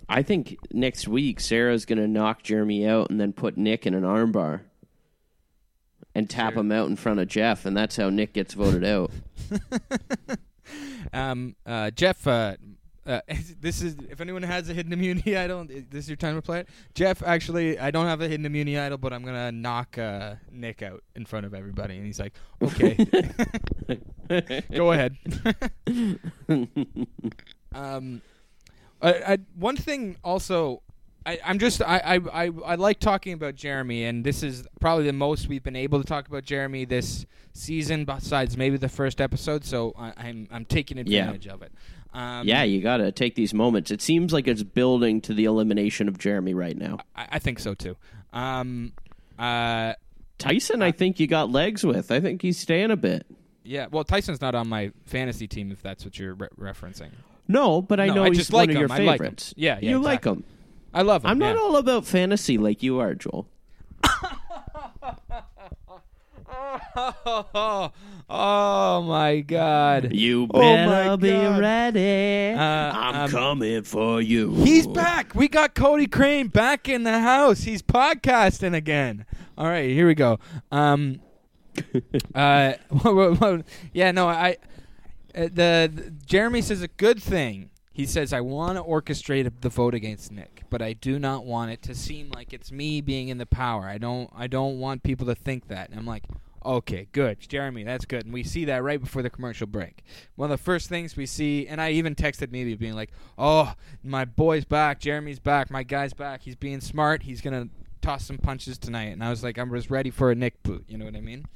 [0.08, 3.94] I think next week Sarah's going to knock Jeremy out and then put Nick in
[3.94, 4.60] an armbar
[6.14, 6.60] and tap Sure.
[6.62, 9.10] him out in front of Jeff, and that's how Nick gets voted out.
[11.12, 12.56] Um, uh, Jeff, uh,
[13.06, 13.20] uh,
[13.60, 16.60] this is if anyone has a hidden immunity idol, this is your time to play
[16.60, 16.68] it.
[16.94, 20.82] Jeff, actually, I don't have a hidden immunity idol, but I'm gonna knock uh, Nick
[20.82, 22.96] out in front of everybody, and he's like, "Okay,
[24.74, 25.16] go ahead."
[27.74, 28.20] um,
[29.02, 30.82] I, I, one thing also.
[31.24, 35.12] I, I'm just I, I, I, like talking about Jeremy, and this is probably the
[35.12, 39.64] most we've been able to talk about Jeremy this season, besides maybe the first episode.
[39.64, 41.22] So I, I'm I'm taking Yeah.
[41.22, 41.72] advantage of it.
[42.14, 43.90] Um, yeah, you got to take these moments.
[43.90, 46.98] It seems like it's building to the elimination of Jeremy right now.
[47.16, 47.96] I, I think so too.
[48.32, 48.92] Um,
[49.36, 49.94] uh,
[50.38, 52.12] Tyson, I think you got legs with.
[52.12, 53.26] I think he's staying a bit.
[53.64, 53.86] yeah.
[53.90, 57.10] Well, Tyson's not on my fantasy team, if that's what you're re- referencing.
[57.48, 58.92] No, but I No, know I he's just one of your him.
[58.92, 59.24] I like him.
[59.26, 59.54] favorites.
[59.56, 60.30] Yeah, yeah, you exactly.
[60.30, 60.44] like him.
[60.94, 61.30] I love him.
[61.30, 61.60] I'm not yeah.
[61.62, 63.48] all about fantasy like you are, Joel.
[66.98, 67.90] Oh,
[68.30, 70.12] oh my God.
[70.12, 71.60] You Oh better my be God.
[71.60, 72.54] ready.
[72.56, 74.54] Uh, I'm um, coming for you.
[74.54, 75.34] He's back.
[75.34, 77.62] We got Cody Crane back in the house.
[77.62, 79.26] He's podcasting again.
[79.58, 80.38] All right, here we go.
[80.72, 81.20] Um,
[82.34, 82.74] uh,
[83.92, 84.56] yeah, no, I.
[85.36, 87.70] Uh, the, the Jeremy says a good thing.
[87.92, 91.70] He says I want to orchestrate the vote against Nick, but I do not want
[91.70, 93.84] it to seem like it's me being in the power.
[93.84, 94.30] I don't.
[94.34, 95.90] I don't want people to think that.
[95.90, 96.24] And I'm like,
[96.64, 98.24] okay, good, Jeremy, that's good.
[98.24, 100.02] And we see that right before the commercial break.
[100.34, 103.74] One of the first things we see, and I even texted maybe being like, "Oh,
[104.02, 105.00] my boy's back.
[105.00, 105.70] Jeremy's back.
[105.70, 106.42] My guy's back.
[106.42, 107.22] He's being smart.
[107.22, 107.68] He's gonna
[108.02, 110.84] toss some punches tonight." And I was like, I was ready for a Nick boot.
[110.88, 111.46] You know what I mean?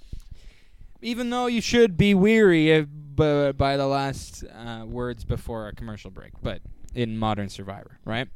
[1.03, 5.75] Even though you should be weary of, b- by the last uh, words before a
[5.75, 6.61] commercial break, but
[6.95, 8.29] in Modern Survivor, right?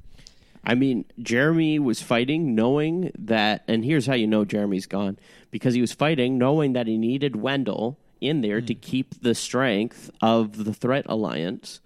[0.66, 5.18] I mean, Jeremy was fighting knowing that, and here's how you know Jeremy's gone
[5.50, 8.66] because he was fighting knowing that he needed Wendell in there Hmm.
[8.66, 11.80] to keep the strength of the Threat Alliance.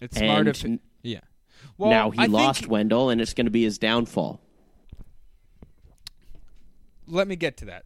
[0.00, 1.20] It's smart And if n- yeah.
[1.78, 4.40] Well, now he I think- lost Wendell, and it's going to be his downfall.
[7.06, 7.84] let me get to that.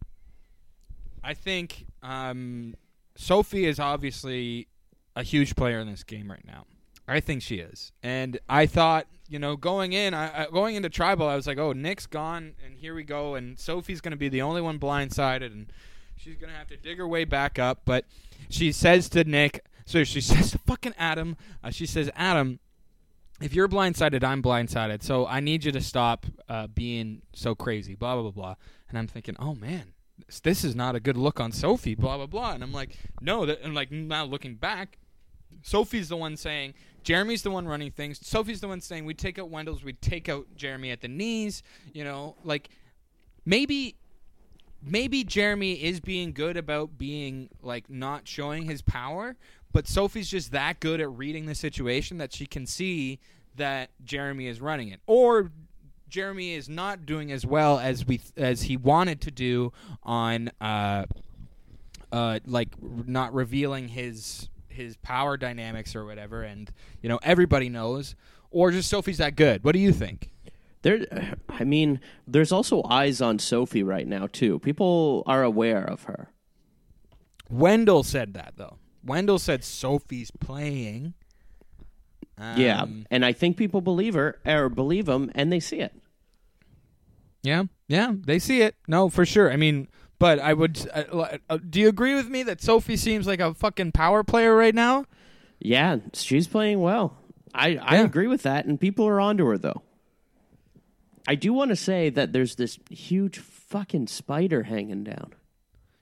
[1.23, 2.75] I think um,
[3.15, 4.67] Sophie is obviously
[5.15, 6.65] a huge player in this game right now.
[7.07, 10.89] I think she is, and I thought, you know, going in, I, I, going into
[10.89, 14.17] tribal, I was like, oh, Nick's gone, and here we go, and Sophie's going to
[14.17, 15.71] be the only one blindsided, and
[16.17, 17.83] she's going to have to dig her way back up.
[17.85, 18.03] But
[18.49, 22.59] she says to Nick, so she says to fucking Adam, uh, she says, Adam,
[23.41, 25.03] if you're blindsided, I'm blindsided.
[25.03, 27.95] So I need you to stop uh, being so crazy.
[27.95, 28.55] Blah blah blah blah.
[28.89, 29.93] And I'm thinking, oh man,
[30.43, 31.95] this, is not a good look on Sophie.
[31.95, 32.53] Blah blah blah.
[32.53, 33.45] And I'm like, no.
[33.45, 34.97] That, and like now looking back,
[35.61, 36.73] Sophie's the one saying.
[37.03, 38.19] Jeremy's the one running things.
[38.25, 41.63] Sophie's the one saying we take out Wendell's, we take out Jeremy at the knees.
[41.93, 42.69] You know, like
[43.45, 43.95] maybe
[44.83, 49.35] maybe Jeremy is being good about being like not showing his power,
[49.71, 53.19] but Sophie's just that good at reading the situation that she can see
[53.55, 54.99] that Jeremy is running it.
[55.07, 55.51] Or
[56.09, 61.05] Jeremy is not doing as well as we as he wanted to do on uh
[62.11, 67.69] uh like r- not revealing his his power dynamics or whatever and you know everybody
[67.69, 68.15] knows
[68.51, 69.63] or just Sophie's that good.
[69.63, 70.31] What do you think?
[70.81, 74.59] There, I mean, there's also eyes on Sophie right now too.
[74.59, 76.31] People are aware of her.
[77.49, 78.77] Wendell said that though.
[79.03, 81.13] Wendell said Sophie's playing.
[82.39, 85.93] Yeah, Um, and I think people believe her or believe him, and they see it.
[87.43, 88.13] yeah, yeah.
[88.13, 88.75] They see it.
[88.87, 89.51] No, for sure.
[89.51, 89.87] I mean,
[90.19, 90.89] but I would.
[90.93, 94.55] Uh, uh, do you agree with me that Sophie seems like a fucking power player
[94.55, 95.05] right now?
[95.59, 97.17] Yeah, she's playing well.
[97.53, 99.81] I I agree with that, and people are onto her though.
[101.27, 105.33] I do want to say that there's this huge fucking spider hanging down.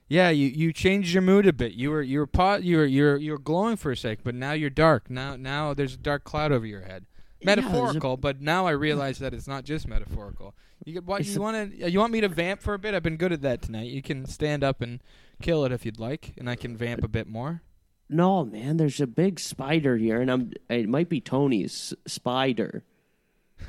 [0.08, 1.72] Yeah, you, you changed your mood a bit.
[1.72, 4.20] You were you were pot you were you were you were glowing for a sec,
[4.22, 5.10] but now you're dark.
[5.10, 7.06] Now now there's a dark cloud over your head.
[7.40, 10.54] Yeah, Metaphorical, but now I realize that it's not just metaphorical.
[10.84, 12.94] You get what you want to uh, you want me to vamp for a bit?
[12.94, 13.88] I've been good at that tonight.
[13.90, 15.00] You can stand up and
[15.42, 17.62] kill it if you'd like, and I can vamp a bit more.
[18.08, 20.52] No, man, there's a big spider here, and I'm.
[20.70, 22.84] It might be Tony's spider.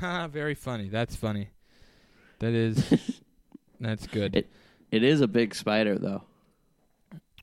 [0.00, 0.88] Ha, very funny.
[0.88, 1.48] That's funny.
[2.38, 3.20] That is
[3.80, 4.36] that's good.
[4.36, 4.50] It-
[4.90, 6.22] It is a big spider, though.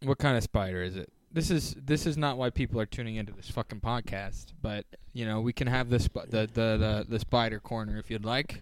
[0.01, 1.11] What kind of spider is it?
[1.31, 5.25] This is this is not why people are tuning into this fucking podcast, but you
[5.25, 8.61] know we can have the sp- the, the the the spider corner if you'd like.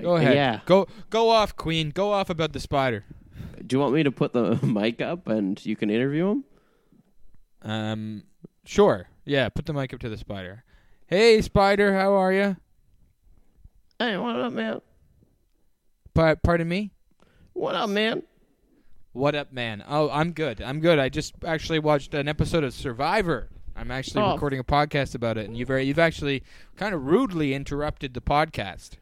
[0.00, 0.34] Go ahead.
[0.34, 0.60] Yeah.
[0.66, 1.90] Go go off, Queen.
[1.90, 3.04] Go off about the spider.
[3.66, 6.44] Do you want me to put the mic up and you can interview him?
[7.62, 8.22] Um,
[8.64, 9.08] sure.
[9.24, 9.48] Yeah.
[9.48, 10.64] Put the mic up to the spider.
[11.06, 11.94] Hey, spider.
[11.98, 12.56] How are you?
[13.98, 14.80] Hey, what up, man?
[16.14, 16.92] Pa- pardon me.
[17.52, 18.22] What up, man?
[19.12, 19.84] What up, man?
[19.88, 20.62] Oh, I'm good.
[20.62, 20.98] I'm good.
[20.98, 23.48] I just actually watched an episode of Survivor.
[23.76, 24.32] I'm actually Oh.
[24.34, 26.42] recording a podcast about it, and you've you've actually
[26.76, 28.92] kind of rudely interrupted the podcast.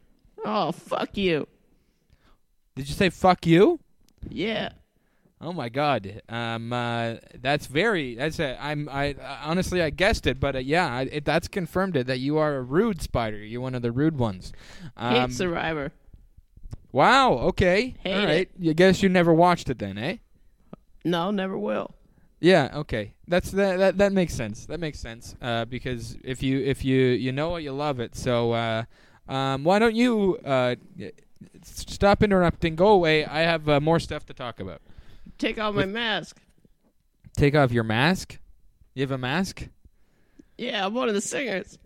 [0.45, 1.47] Oh, fuck you.
[2.75, 3.79] Did you say "fuck you"?
[4.27, 4.69] Yeah.
[5.41, 6.21] Oh my God.
[6.27, 8.15] Um, uh, that's very.
[8.15, 8.61] That's a.
[8.63, 8.89] I'm.
[8.89, 12.37] I honestly I guessed it, but uh, yeah, I, it, that's confirmed it that you
[12.37, 13.37] are a rude spider.
[13.37, 14.53] You're one of the rude ones.
[14.97, 15.91] Um, Hate Survivor.
[16.91, 17.33] Wow.
[17.33, 17.95] Okay.
[17.99, 18.25] Hate All it.
[18.25, 18.49] right.
[18.57, 20.17] You guess you never watched it then, eh?
[21.03, 21.95] No, never will.
[22.41, 23.13] Yeah, okay.
[23.27, 24.65] That's that that, that makes sense.
[24.65, 25.35] That makes sense.
[25.41, 28.15] Uh, because if you if you you know it, you love it.
[28.15, 28.83] So uh,
[29.27, 30.75] um, why don't you uh,
[31.63, 32.75] stop interrupting?
[32.75, 33.25] Go away.
[33.25, 34.81] I have uh, more stuff to talk about.
[35.37, 36.39] Take off my mask.
[37.35, 38.39] Take off your mask.
[38.93, 39.67] You have a mask?
[40.57, 41.77] Yeah, I'm one of the singers.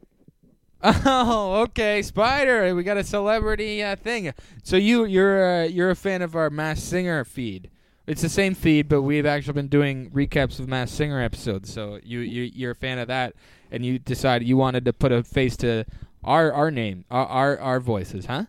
[1.05, 2.75] Oh, okay, Spider.
[2.75, 4.33] We got a celebrity uh, thing.
[4.63, 7.69] So you you're uh, you're a fan of our Mass Singer feed.
[8.05, 11.71] It's the same feed, but we've actually been doing recaps of Mass Singer episodes.
[11.71, 13.33] So you, you you're a fan of that,
[13.71, 15.85] and you decided you wanted to put a face to
[16.23, 18.45] our our name, our our, our voices, huh?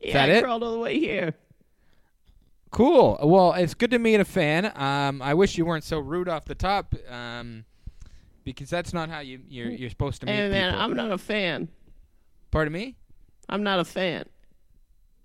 [0.00, 0.42] Yeah, that I it?
[0.44, 1.34] crawled all the way here.
[2.70, 3.18] Cool.
[3.22, 4.72] Well, it's good to meet a fan.
[4.76, 7.64] Um, I wish you weren't so rude off the top, um,
[8.50, 10.84] because that's not how you you're you're supposed to meet Hey man, people.
[10.84, 11.68] I'm not a fan.
[12.50, 12.96] Pardon me.
[13.48, 14.24] I'm not a fan.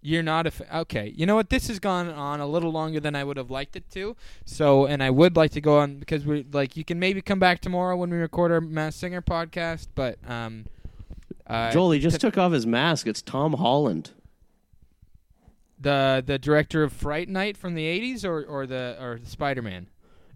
[0.02, 1.12] You're not a fa- okay.
[1.16, 1.50] You know what?
[1.50, 4.16] This has gone on a little longer than I would have liked it to.
[4.46, 7.40] So, and I would like to go on because we like you can maybe come
[7.40, 9.88] back tomorrow when we record our Mass Singer podcast.
[9.96, 10.66] But um,
[11.48, 13.08] uh, Joel, he just took off his mask.
[13.08, 14.12] It's Tom Holland.
[15.80, 19.88] the the director of Fright Night from the '80s, or or the or Spider Man,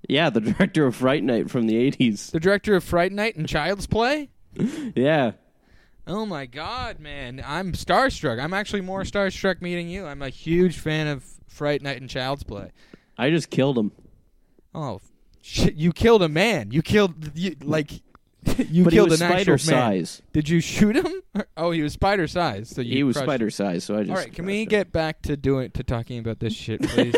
[0.08, 2.32] Yeah, the director of Fright Night from the 80s.
[2.32, 4.30] the director of Fright Night and Child's Play.
[4.96, 5.32] Yeah.
[6.08, 7.44] Oh my God, man!
[7.46, 8.42] I'm starstruck.
[8.44, 10.06] I'm actually more starstruck meeting you.
[10.08, 12.72] I'm a huge fan of Fright Night and Child's Play.
[13.18, 13.92] I just killed him.
[14.74, 15.02] Oh,
[15.42, 15.76] shit!
[15.76, 16.72] You killed a man.
[16.72, 17.92] You killed you like
[18.58, 20.06] you but killed he was an actual spider man.
[20.06, 20.22] size.
[20.34, 21.06] Did you shoot him?
[21.56, 22.70] Oh, he was spider size.
[22.70, 23.52] So you He was spider him.
[23.52, 24.68] size, so I just All right, can we him.
[24.68, 27.16] get back to doing to talking about this shit, please?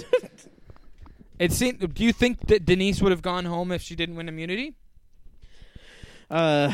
[1.42, 1.94] It seemed.
[1.96, 4.76] Do you think that Denise would have gone home if she didn't win immunity?
[6.30, 6.72] Uh,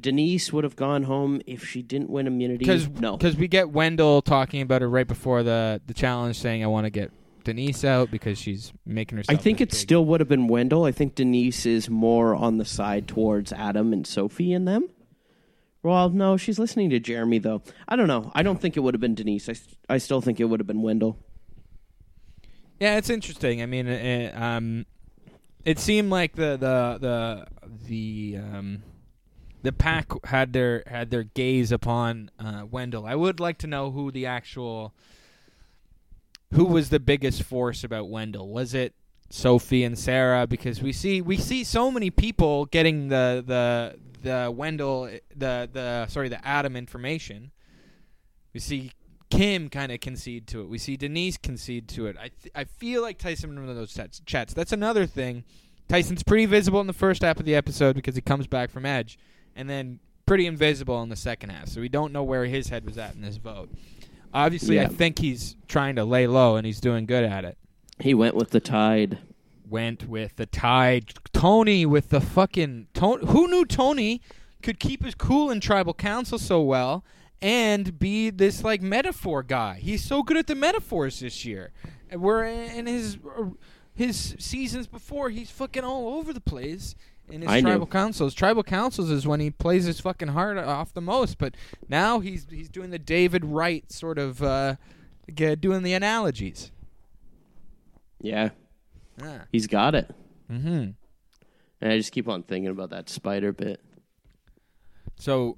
[0.00, 2.58] Denise would have gone home if she didn't win immunity.
[2.58, 6.64] Because no, because we get Wendell talking about it right before the the challenge, saying
[6.64, 7.12] I want to get
[7.44, 10.84] Denise out because she's making herself." I think it big." still would have been Wendell.
[10.84, 14.88] I think Denise is more on the side towards Adam and Sophie and them.
[15.84, 17.62] Well, no, she's listening to Jeremy though.
[17.88, 18.32] I don't know.
[18.34, 19.48] I don't think it would have been Denise.
[19.48, 19.54] I,
[19.88, 21.16] I still think it would have been Wendell.
[22.80, 23.60] Yeah, it's interesting.
[23.62, 24.86] I mean, uh, um,
[25.66, 27.46] it seemed like the the the
[27.86, 28.82] the um,
[29.62, 33.06] the pack had their had their gaze upon uh, Wendell.
[33.06, 34.94] I would like to know who the actual
[36.54, 38.48] who was the biggest force about Wendell.
[38.48, 38.94] Was it
[39.28, 40.46] Sophie and Sarah?
[40.46, 46.06] Because we see we see so many people getting the the the Wendell the the
[46.06, 47.50] sorry the Adam information.
[48.54, 48.92] We see
[49.30, 50.68] Kim kind of concede to it.
[50.68, 52.16] We see Denise concede to it.
[52.18, 54.20] I th- I feel like Tyson in one of those chats.
[54.26, 54.52] chats.
[54.52, 55.44] That's another thing.
[55.88, 58.86] Tyson's pretty visible in the first half of the episode because he comes back from
[58.86, 59.18] Edge,
[59.56, 61.68] and then pretty invisible in the second half.
[61.68, 63.70] So we don't know where his head was at in this vote.
[64.32, 67.58] Obviously, I think he's trying to lay low, and he's doing good at it.
[67.98, 69.18] He went with the tide.
[69.68, 71.12] Went with the tide.
[71.32, 73.26] Tony with the fucking Tony.
[73.26, 74.20] Who knew Tony
[74.62, 77.04] could keep his cool in tribal council so well
[77.42, 79.78] and be this like metaphor guy?
[79.80, 81.72] He's so good at the metaphors this year.
[82.08, 83.18] And we're in his
[83.94, 85.30] his seasons before.
[85.30, 86.94] He's fucking all over the place
[87.28, 87.68] in his I knew.
[87.68, 88.34] tribal councils.
[88.34, 91.38] Tribal councils is when he plays his fucking heart off the most.
[91.38, 91.54] But
[91.88, 94.76] now he's he's doing the David Wright sort of uh,
[95.34, 96.72] doing the analogies.
[98.20, 98.50] Yeah,
[99.22, 99.42] Yeah.
[99.52, 100.10] he's got it.
[100.50, 100.90] Mm-hmm.
[101.82, 103.80] And I just keep on thinking about that spider bit.
[105.18, 105.56] So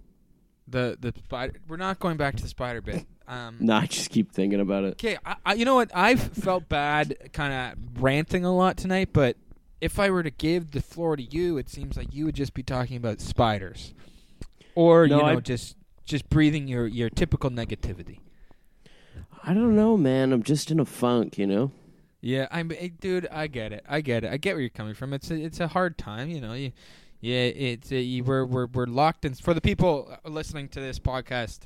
[0.68, 1.54] the the spider.
[1.68, 3.06] We're not going back to the spider bit.
[3.28, 4.92] Um, No, I just keep thinking about it.
[4.94, 5.90] Okay, I, I, you know what?
[5.94, 9.10] I've felt bad, kind of ranting a lot tonight.
[9.12, 9.36] But
[9.80, 12.52] if I were to give the floor to you, it seems like you would just
[12.52, 13.94] be talking about spiders,
[14.74, 18.18] or No, you know, I- just just breathing your your typical negativity.
[19.44, 20.32] I don't know, man.
[20.32, 21.70] I'm just in a funk, you know.
[22.20, 23.26] Yeah, I'm, eh, dude.
[23.30, 23.84] I get it.
[23.88, 24.32] I get it.
[24.32, 25.12] I get where you're coming from.
[25.12, 26.52] It's a, it's a hard time, you know.
[26.52, 26.72] You,
[27.22, 29.34] yeah, it's uh we're we're we're locked in.
[29.34, 31.60] For the people listening to this podcast,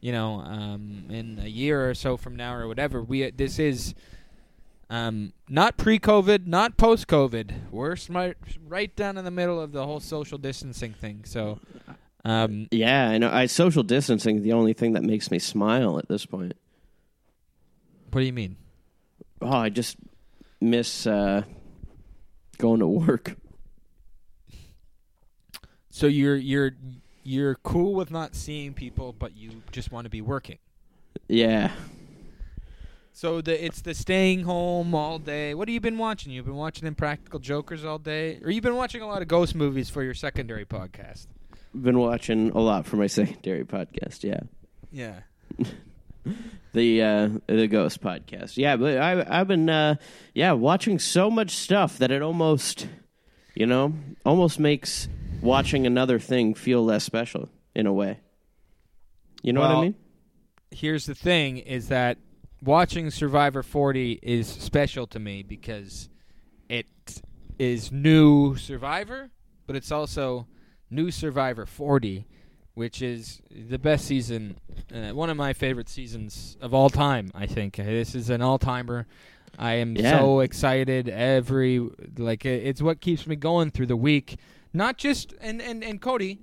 [0.00, 3.94] you know, um, in a year or so from now or whatever, we this is,
[4.90, 7.70] um, not pre-COVID, not post-COVID.
[7.70, 8.36] We're smart,
[8.68, 11.22] right down in the middle of the whole social distancing thing.
[11.24, 11.60] So,
[12.22, 13.30] um, Yeah, I know.
[13.30, 16.52] I social distancing the only thing that makes me smile at this point.
[18.12, 18.56] what do you mean?
[19.40, 19.96] Oh, I just
[20.60, 21.44] miss uh,
[22.58, 23.36] going to work.
[25.94, 26.72] So you're you're
[27.22, 30.58] you're cool with not seeing people, but you just want to be working.
[31.28, 31.70] Yeah.
[33.12, 35.54] So the it's the staying home all day.
[35.54, 36.32] What have you been watching?
[36.32, 39.54] You've been watching Impractical Jokers all day, or you've been watching a lot of ghost
[39.54, 41.28] movies for your secondary podcast.
[41.80, 44.24] Been watching a lot for my secondary podcast.
[44.24, 44.40] Yeah.
[44.90, 45.20] Yeah.
[46.72, 48.56] The uh, the Ghost podcast.
[48.56, 49.94] Yeah, but I I've been uh,
[50.34, 52.88] yeah watching so much stuff that it almost
[53.54, 53.92] You know,
[54.24, 55.08] almost makes
[55.44, 58.20] watching another thing feel less special in a way.
[59.42, 59.94] You know what I mean?
[60.70, 62.18] Here's the thing: is that
[62.62, 66.08] watching Survivor 40 is special to me because
[66.68, 66.86] it
[67.58, 69.30] is new Survivor,
[69.66, 70.46] but it's also
[70.90, 72.26] new Survivor 40,
[72.74, 74.56] which is the best season,
[74.92, 77.30] uh, one of my favorite seasons of all time.
[77.34, 79.06] I think this is an all-timer.
[79.58, 80.18] I am Yeah.
[80.18, 81.78] so excited every
[82.18, 84.36] like it's what keeps me going through the week.
[84.74, 86.40] Not just and and and Cody,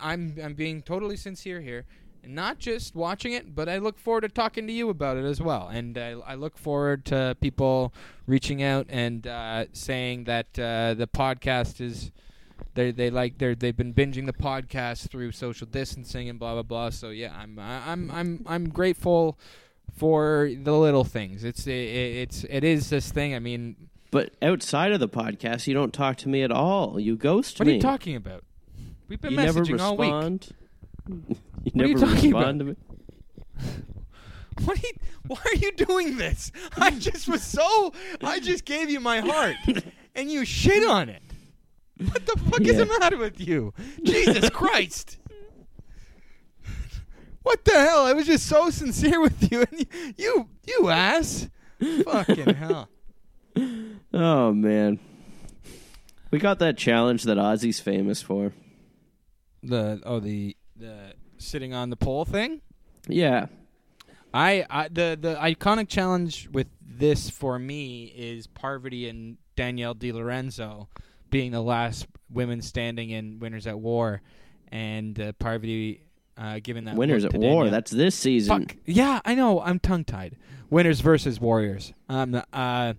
[0.00, 1.84] I'm I'm being totally sincere here.
[2.24, 5.42] Not just watching it, but I look forward to talking to you about it as
[5.42, 5.66] well.
[5.66, 7.92] And I, I look forward to people
[8.28, 12.12] reaching out and uh, saying that uh, the podcast is
[12.74, 16.62] they they like they they've been binging the podcast through social distancing and blah blah
[16.62, 16.90] blah.
[16.90, 19.36] So yeah, I'm I'm I'm I'm grateful
[19.96, 21.42] for the little things.
[21.42, 23.34] It's it, it's it is this thing.
[23.34, 27.00] I mean, But outside of the podcast, you don't talk to me at all.
[27.00, 27.72] You ghost what me.
[27.72, 28.44] What are you talking about?
[29.08, 30.12] We've been you never messaging all week.
[30.12, 30.48] respond.
[31.64, 32.76] you What are you talking respond to me.
[34.64, 34.92] What are you,
[35.28, 36.52] why are you doing this?
[36.76, 37.94] I just was so.
[38.22, 39.56] I just gave you my heart,
[40.14, 41.22] and you shit on it.
[41.96, 43.72] What the fuck is the matter with you?
[44.02, 45.18] Jesus Christ!
[47.42, 48.04] What the hell?
[48.04, 51.48] I was just so sincere with you, and you, you, you ass.
[52.04, 52.90] Fucking hell.
[54.14, 54.98] Oh man,
[56.30, 58.52] we got that challenge that Ozzy's famous for.
[59.62, 62.60] The oh the the sitting on the pole thing.
[63.08, 63.46] Yeah,
[64.34, 70.12] I, I the the iconic challenge with this for me is Parvati and Danielle Di
[70.12, 70.88] Lorenzo
[71.30, 74.22] being the last women standing in Winners at War,
[74.70, 76.02] and uh, Parvati
[76.36, 77.64] uh, giving that winners at war.
[77.64, 77.70] Danielle.
[77.70, 78.66] That's this season.
[78.66, 79.60] Fuck yeah, I know.
[79.60, 80.36] I'm tongue tied.
[80.70, 81.92] Winners versus Warriors.
[82.08, 82.94] Um, uh,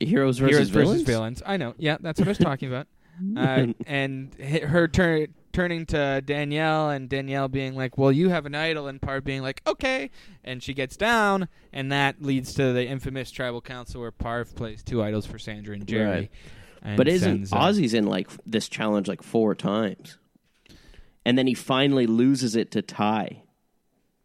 [0.00, 0.90] Heroes versus heroes villains.
[1.02, 1.42] versus villains.
[1.46, 1.74] I know.
[1.78, 2.86] Yeah, that's what I was talking about.
[3.36, 8.54] Uh, and her turn turning to Danielle and Danielle being like, "Well, you have an
[8.54, 10.08] idol," and Parv being like, "Okay,"
[10.42, 14.82] and she gets down, and that leads to the infamous tribal council where Parv plays
[14.82, 16.08] two idols for Sandra and Jerry.
[16.10, 16.30] Right.
[16.82, 20.16] and But isn't sends, uh, Ozzy's in like this challenge like four times,
[21.26, 23.42] and then he finally loses it to Tai.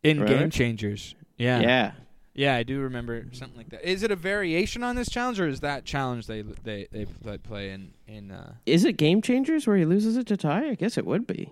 [0.04, 0.40] in Remember?
[0.40, 1.16] Game Changers?
[1.38, 1.60] Yeah.
[1.60, 1.92] Yeah,
[2.38, 3.90] Yeah, I do remember something like that.
[3.90, 7.38] Is it a variation on this challenge, or is that challenge they they they, they
[7.38, 8.30] play in in?
[8.32, 10.70] Uh, is it Game Changers where he loses it to Tai?
[10.70, 11.50] I guess it would be.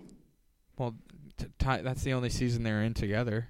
[0.76, 0.94] well,
[1.38, 3.48] t- Tai, that's the only season they're in together.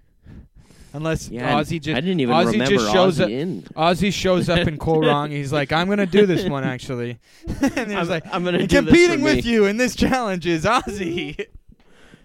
[0.93, 3.63] Unless Yeah, Ozzy just I didn't even Ozzy remember just shows Ozzy up- in.
[3.77, 5.29] Ozzy shows up in Cool Wrong.
[5.33, 7.19] He's like, "I'm gonna do this one actually,"
[7.49, 9.51] and he's I'm, like, I'm gonna do this "Competing with me.
[9.51, 11.47] you in this challenge is Ozzy."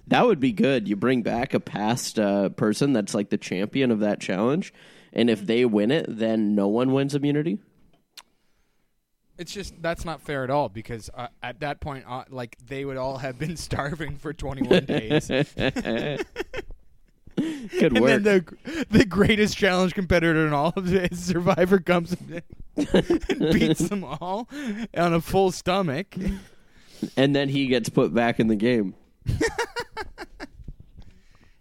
[0.05, 0.87] That would be good.
[0.87, 4.71] You bring back a past uh, person that's like the champion of that challenge,
[5.13, 7.59] and if they win it, then no one wins immunity.
[9.37, 12.83] It's just that's not fair at all because uh, at that point, uh, like they
[12.83, 15.27] would all have been starving for 21 days.
[17.37, 18.21] Good and work.
[18.21, 22.41] then the the greatest challenge competitor in all of it, Survivor, comes in
[22.75, 24.49] and beats them all
[24.93, 26.15] on a full stomach.
[27.15, 28.93] and then he gets put back in the game.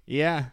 [0.05, 0.47] Yeah.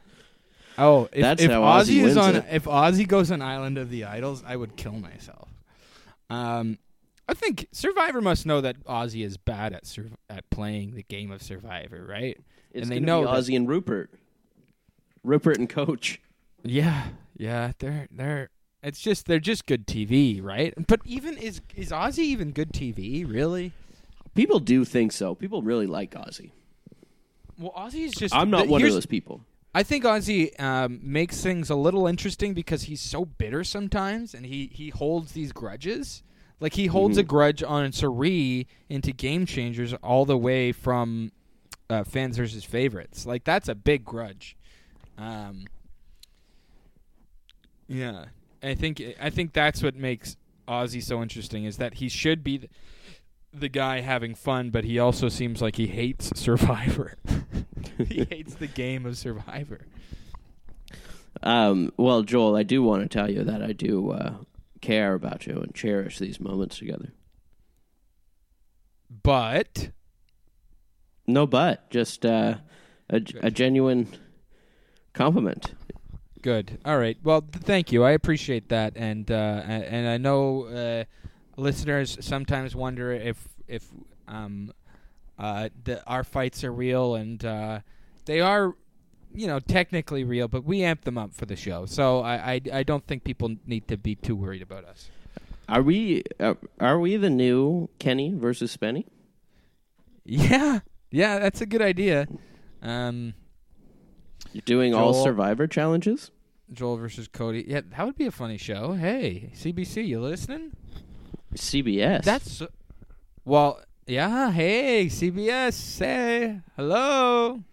[0.78, 2.46] Oh, if, That's if how Ozzy, Ozzy is on it.
[2.52, 5.50] if Ozzy goes on Island of the Idols, I would kill myself.
[6.30, 6.78] Um,
[7.28, 11.32] I think Survivor must know that Ozzy is bad at sur- at playing the game
[11.32, 12.38] of Survivor, right?
[12.72, 14.12] It's and they know be that- Ozzy and Rupert,
[15.24, 16.20] Rupert and Coach.
[16.64, 17.08] Yeah,
[17.38, 18.50] yeah, they're they're.
[18.84, 20.74] It's just they're just good TV, right?
[20.88, 23.28] But even is is Ozzy even good TV?
[23.28, 23.72] Really?
[24.36, 25.34] People do think so.
[25.34, 26.52] People really like Ozzy.
[27.58, 28.36] Well, Ozzy is just.
[28.36, 29.42] I'm not th- one of those people.
[29.76, 34.46] I think Ozzy um, makes things a little interesting because he's so bitter sometimes, and
[34.46, 36.24] he he holds these grudges.
[36.62, 37.28] Like he holds a Mhm.
[37.28, 41.34] grudge on Cirie into Game Changers all the way from
[41.90, 43.26] uh, fans versus favorites.
[43.26, 44.56] Like that's a big grudge.
[45.18, 45.66] Um,
[47.88, 48.26] yeah,
[48.64, 52.58] I think I think that's what makes Ozzy so interesting is that he should be
[52.60, 52.70] the,
[53.60, 57.16] the guy having fun, but he also seems like he hates Survivor.
[58.08, 59.82] he hates the game of Survivor.
[61.44, 64.34] Um, well, Joel, I do want to tell you that I do uh,
[64.82, 67.12] care about you and cherish these moments together.
[69.24, 69.92] But
[71.28, 72.56] No, but just uh,
[73.10, 74.08] a, a genuine
[75.14, 75.74] compliment.
[76.42, 76.80] good.
[76.86, 77.18] All right.
[77.24, 78.04] Well, th- thank you.
[78.04, 81.04] I appreciate that, and uh, and I know uh,
[81.58, 83.88] listeners sometimes wonder if if
[84.28, 84.72] um
[85.40, 87.80] uh the, our fights are real, and uh,
[88.26, 88.76] they are.
[89.38, 92.62] You know, technically real, but we amp them up for the show, so I, I,
[92.72, 95.10] I don't think people need to be too worried about us.
[95.68, 99.06] Are we uh, are we the new Kenny versus Spenny?
[100.24, 100.80] Yeah,
[101.12, 102.28] yeah, that's a good idea.
[102.82, 103.34] Um,
[104.54, 106.32] You're doing all Survivor challenges.
[106.72, 107.66] Joel versus Cody.
[107.68, 108.94] Yeah, that would be a funny show.
[108.94, 110.72] Hey, CBC, you listening?
[111.56, 112.24] CBS.
[112.24, 112.62] That's
[113.44, 114.52] well, yeah.
[114.52, 115.74] Hey, CBS.
[115.74, 117.64] Say hello,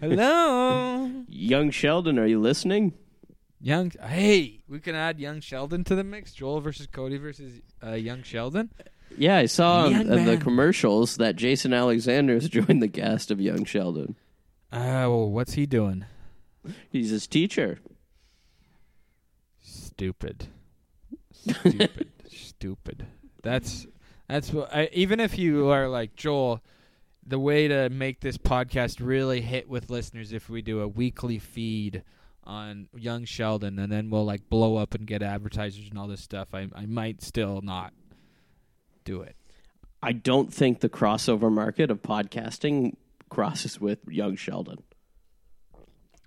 [0.00, 2.18] hello, young Sheldon.
[2.18, 2.94] Are you listening?
[3.64, 3.90] young.
[4.02, 6.32] Hey, we can add young Sheldon to the mix.
[6.32, 8.70] Joel versus Cody versus uh, young Sheldon.
[9.16, 13.64] Yeah, I saw on the commercials that Jason Alexander has joined the cast of Young
[13.64, 14.16] Sheldon.
[14.72, 16.04] Oh, what's he doing?
[16.90, 17.78] He's his teacher.
[19.60, 20.48] Stupid.
[21.32, 22.10] Stupid.
[22.58, 23.06] Stupid.
[23.42, 23.86] That's
[24.28, 26.62] that's what I, even if you are like Joel,
[27.26, 31.38] the way to make this podcast really hit with listeners if we do a weekly
[31.38, 32.02] feed
[32.44, 36.22] on young Sheldon and then we'll like blow up and get advertisers and all this
[36.22, 36.48] stuff.
[36.54, 37.92] I I might still not
[39.04, 39.36] do it.
[40.02, 42.94] I don't think the crossover market of podcasting
[43.30, 44.82] crosses with Young Sheldon.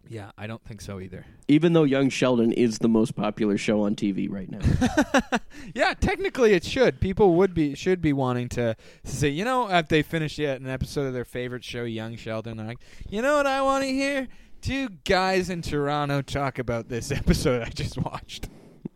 [0.09, 1.25] Yeah, I don't think so either.
[1.47, 5.39] Even though Young Sheldon is the most popular show on TV right now.
[5.75, 6.99] yeah, technically it should.
[6.99, 10.61] People would be should be wanting to, to say, you know, if they finish yet
[10.61, 12.79] an episode of their favorite show, Young Sheldon, they're like,
[13.09, 14.27] you know what I want to hear?
[14.61, 18.49] Two guys in Toronto talk about this episode I just watched.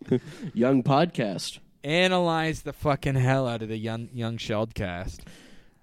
[0.53, 1.59] Young podcast.
[1.83, 5.19] Analyze the fucking hell out of the Young Young Sheldcast.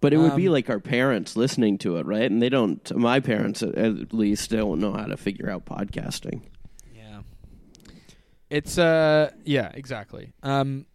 [0.01, 2.31] But it would be Um, like our parents listening to it, right?
[2.31, 6.43] And they don't, my parents at- at least, don't know how to figure out podcasting.
[6.97, 7.23] Yeah.
[8.51, 10.33] It's uh yeah, exactly.
[10.43, 10.87] Um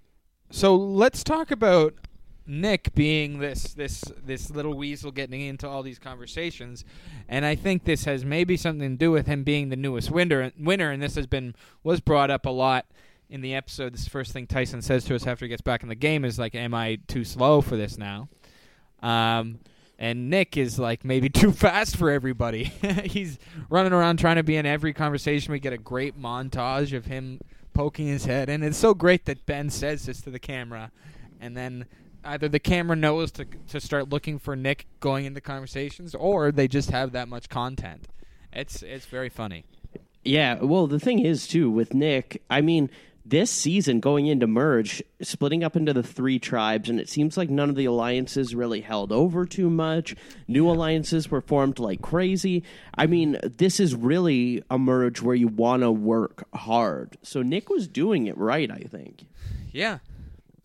[0.49, 1.93] so let's talk about
[2.45, 6.83] Nick being this this this little weasel getting into all these conversations
[7.29, 10.51] and I think this has maybe something to do with him being the newest winner
[10.59, 12.85] winner and this has been was brought up a lot
[13.29, 13.93] in the episode.
[13.93, 16.37] This first thing Tyson says to us after he gets back in the game is
[16.39, 18.27] like am I too slow for this now?
[19.03, 19.59] Um
[19.99, 22.63] and Nick is like maybe too fast for everybody.
[23.05, 23.37] He's
[23.69, 25.51] running around trying to be in every conversation.
[25.51, 27.39] We get a great montage of him
[27.73, 30.91] poking his head, and it's so great that Ben says this to the camera,
[31.39, 31.85] and then
[32.23, 36.67] either the camera knows to to start looking for Nick going into conversations, or they
[36.67, 38.07] just have that much content.
[38.51, 39.65] It's it's very funny.
[40.25, 42.89] Yeah, well, the thing is, too, with Nick, I mean,
[43.25, 47.49] this season going into Merge, splitting up into the three tribes, and it seems like
[47.49, 50.15] none of the alliances really held over too much.
[50.47, 52.63] New alliances were formed like crazy.
[52.97, 57.17] I mean, this is really a Merge where you want to work hard.
[57.23, 59.25] So Nick was doing it right, I think.
[59.71, 59.99] Yeah.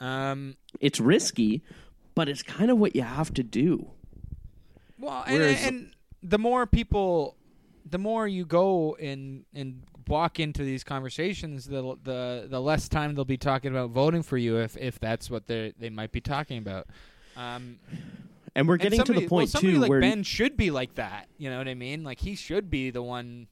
[0.01, 0.57] Um.
[0.81, 1.63] It's risky,
[2.15, 3.91] but it's kind of what you have to do.
[4.99, 5.93] Well, and, Whereas- and
[6.23, 7.37] the more people,
[7.89, 13.15] the more you go and and walk into these conversations, the the the less time
[13.15, 16.21] they'll be talking about voting for you, if if that's what they they might be
[16.21, 16.87] talking about.
[17.37, 17.79] Um,
[18.55, 20.71] And we're and getting to the point, well, somebody too, like where Ben should be
[20.71, 21.29] like that.
[21.39, 22.03] You know what I mean?
[22.03, 23.47] Like he should be the one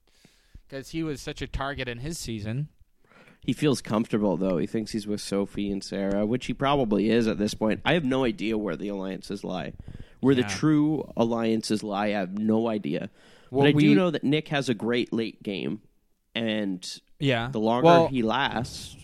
[0.68, 2.68] because he was such a target in his season.
[3.44, 4.59] He feels comfortable though.
[4.59, 7.80] He thinks he's with Sophie and Sarah, which he probably is at this point.
[7.84, 9.74] I have no idea where the alliances lie.
[10.18, 13.11] Where the true alliances lie, I have no idea.
[13.52, 15.82] Well, but I we- do know that Nick has a great late game,
[16.37, 17.49] and Yeah.
[17.51, 18.97] the longer well, he lasts,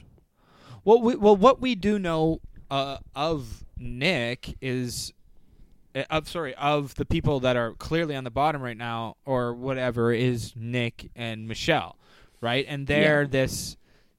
[0.84, 5.12] Well, we, well, what we do know uh, of Nick is,
[5.94, 9.54] uh, of sorry, of the people that are clearly on the bottom right now, or
[9.54, 11.96] whatever, is Nick and Michelle,
[12.40, 12.64] right?
[12.68, 13.28] And they're Yeah.
[13.28, 13.76] this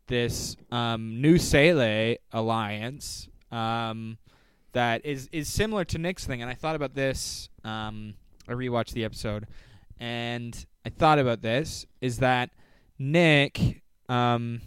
[0.07, 4.17] this um, new Sele alliance um,
[4.73, 6.41] that is is similar to Nick's thing.
[6.41, 7.49] And I thought about this.
[7.63, 8.15] Um,
[8.47, 9.47] I rewatched the episode,
[9.99, 11.85] and I thought about this.
[12.01, 12.49] Is that
[12.99, 13.81] Nick?
[14.09, 14.61] Um,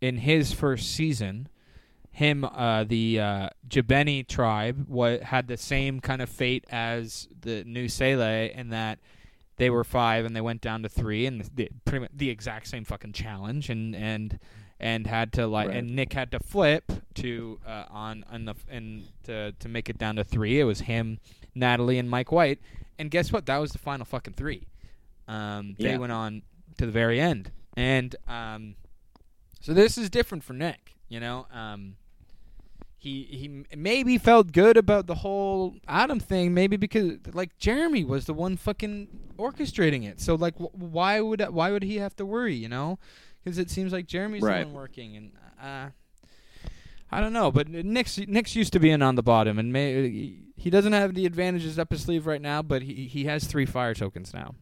[0.00, 1.48] in his first season,
[2.10, 7.64] him, uh, the uh, Jabeni tribe, wa had the same kind of fate as the
[7.64, 8.98] New Sele in that
[9.56, 12.68] they were five and they went down to three, and the, pretty much the exact
[12.68, 14.38] same fucking challenge, and and
[14.78, 15.78] and had to like, Right.
[15.78, 19.96] and Nick had to flip to uh, on on the and to to make it
[19.98, 20.60] down to three.
[20.60, 21.18] It was him,
[21.54, 22.60] Natalie, and Mike White,
[22.98, 23.46] and guess what?
[23.46, 24.66] That was the final fucking three.
[25.28, 25.98] Um, they Yeah.
[25.98, 26.42] went on
[26.78, 28.76] to the very end, and um,
[29.60, 30.92] so this is different for Nick.
[31.08, 31.96] You know, um,
[32.98, 38.26] he he maybe felt good about the whole Adam thing, maybe because like Jeremy was
[38.26, 39.08] the one fucking
[39.38, 40.20] orchestrating it.
[40.20, 42.54] So like, wh- why would why would he have to worry?
[42.54, 42.98] You know,
[43.42, 44.60] because it seems like Jeremy's Right.
[44.60, 45.90] the one working, and uh,
[47.10, 47.50] I don't know.
[47.52, 51.26] But Nick's Nick's used to being on the bottom, and may, he doesn't have the
[51.26, 54.54] advantages up his sleeve right now, but he he has three fire tokens now.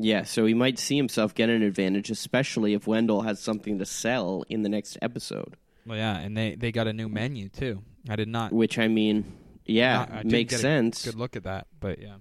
[0.00, 3.84] Yeah, so he might see himself get an advantage, especially if Wendell has something to
[3.86, 5.56] sell in the next episode.
[5.84, 7.82] Well, yeah, and they they got a new menu too.
[8.08, 8.52] I did not.
[8.52, 9.24] Which I mean,
[9.66, 11.04] yeah, I- I makes sense.
[11.04, 12.16] Good look at that, but yeah.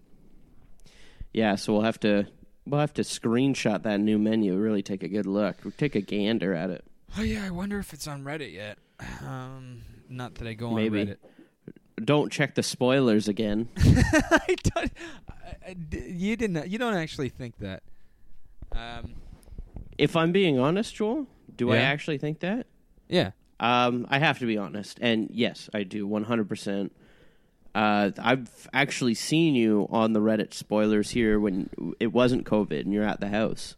[1.33, 2.27] Yeah, so we'll have to
[2.65, 4.55] we'll have to screenshot that new menu.
[4.57, 5.57] Really take a good look.
[5.63, 6.83] We'll take a gander at it.
[7.17, 8.77] Oh yeah, I wonder if it's on Reddit yet.
[9.21, 11.01] Um, not that I go Maybe.
[11.01, 11.17] on Reddit.
[12.03, 13.69] Don't check the spoilers again.
[13.77, 14.91] I don't,
[15.27, 15.36] I- I d-
[15.91, 16.67] you didn't.
[16.67, 17.83] You don't actually think that.
[18.71, 19.15] Um,
[19.97, 22.67] If I'm being honest, Joel, do I actually think that?
[23.07, 23.31] yeah.
[23.59, 26.95] Um, I have to be honest, and yes, I do, one hundred percent.
[27.73, 32.93] Uh, I've actually seen you on the Reddit spoilers here when it wasn't COVID and
[32.93, 33.75] you're at the house.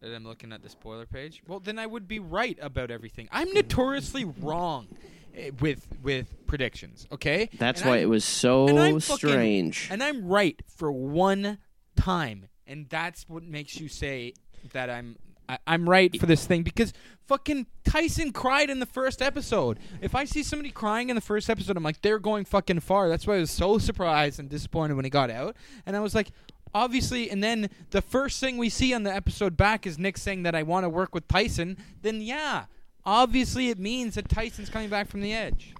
[0.00, 1.42] That I'm looking at the spoiler page.
[1.46, 3.28] Well, then I would be right about everything.
[3.30, 4.88] I'm notoriously wrong
[5.36, 7.06] Eh, with with predictions.
[7.12, 7.48] Okay.
[7.58, 8.66] That's And why I'm- it was and so
[9.00, 9.88] fucking- strange.
[9.90, 11.58] And I'm right for one
[11.96, 14.34] time, and that's what makes you say
[14.72, 15.16] that I'm
[15.48, 16.92] I, I'm right for this thing because
[17.26, 19.78] fucking Tyson cried in the first episode.
[20.00, 23.08] If I see somebody crying in the first episode, I'm like, they're going fucking far.
[23.08, 25.56] That's why I was so surprised and disappointed when he got out.
[25.86, 26.30] And I was like,
[26.72, 30.44] obviously, and then the first thing we see on the episode back is Nick saying
[30.44, 31.76] that I want to work with Tyson.
[32.02, 32.66] Then yeah,
[33.04, 35.74] obviously it means that Tyson's coming back from the edge.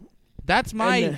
[0.45, 1.05] That's my.
[1.05, 1.15] Uh,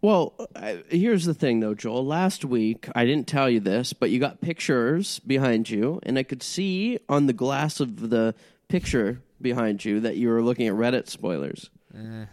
[0.00, 2.04] well, uh, here's the thing, though, Joel.
[2.04, 6.24] Last week, I didn't tell you this, but you got pictures behind you, and I
[6.24, 8.34] could see on the glass of the
[8.68, 12.28] picture behind you that you were looking at Reddit spoilers, and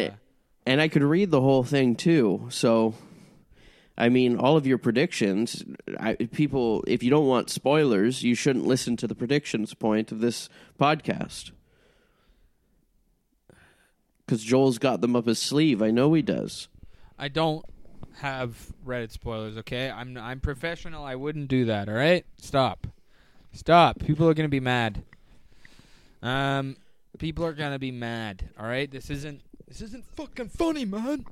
[0.00, 0.14] it,
[0.66, 2.46] and I could read the whole thing too.
[2.50, 2.94] So,
[4.00, 5.62] I mean, all of your predictions,
[5.98, 10.20] I, people, if you don't want spoilers, you shouldn't listen to the predictions point of
[10.20, 10.48] this
[10.80, 11.50] podcast.
[14.24, 15.82] Because Joel's got them up his sleeve.
[15.82, 16.68] I know he does.
[17.18, 17.62] I don't
[18.20, 19.58] have Reddit spoilers.
[19.58, 21.04] Okay, I'm I'm professional.
[21.04, 21.90] I wouldn't do that.
[21.90, 22.86] All right, stop,
[23.52, 23.98] stop.
[23.98, 25.02] People are gonna be mad.
[26.22, 26.76] Um,
[27.18, 28.48] people are gonna be mad.
[28.58, 31.26] All right, this isn't this isn't fucking funny, man.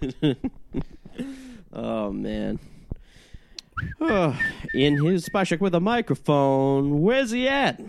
[1.74, 2.60] Oh man.
[4.00, 4.38] Oh,
[4.72, 7.02] in his spashak with a microphone.
[7.02, 7.80] Where's he at?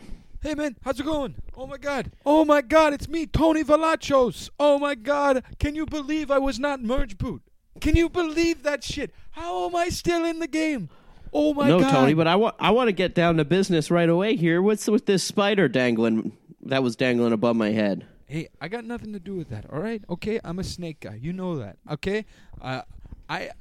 [0.42, 1.36] Hey man, how's it going?
[1.56, 2.12] Oh my god.
[2.26, 4.50] Oh my god, it's me, Tony Vlachos.
[4.60, 7.44] Oh my god, can you believe I was not merge boot?
[7.80, 9.14] Can you believe that shit?
[9.32, 10.90] How am I still in the game?
[11.32, 11.94] Oh my no, god.
[11.94, 14.62] No, Tony, but I want I want to get down to business right away here.
[14.62, 16.36] What's with this spider dangling?
[16.64, 18.06] That was dangling above my head.
[18.26, 19.72] Hey, I got nothing to do with that.
[19.72, 20.40] All right, okay.
[20.44, 21.20] I'm a snake guy.
[21.22, 21.78] You know that.
[21.92, 22.26] Okay.
[22.60, 22.82] Uh,
[23.30, 23.52] I,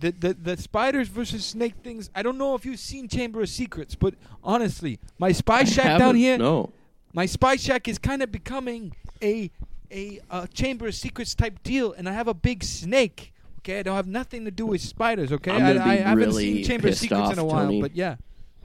[0.00, 2.10] the the the spiders versus snake things.
[2.14, 6.14] I don't know if you've seen Chamber of Secrets, but honestly, my spy shack down
[6.14, 6.70] here, No.
[7.12, 9.50] my spy shack is kind of becoming a
[9.90, 13.32] a uh, Chamber of Secrets type deal, and I have a big snake.
[13.60, 15.32] Okay, I don't have nothing to do with spiders.
[15.32, 17.64] Okay, I'm gonna I, I be haven't really seen Chamber of Secrets in a while,
[17.64, 17.80] Tony.
[17.82, 18.16] but yeah.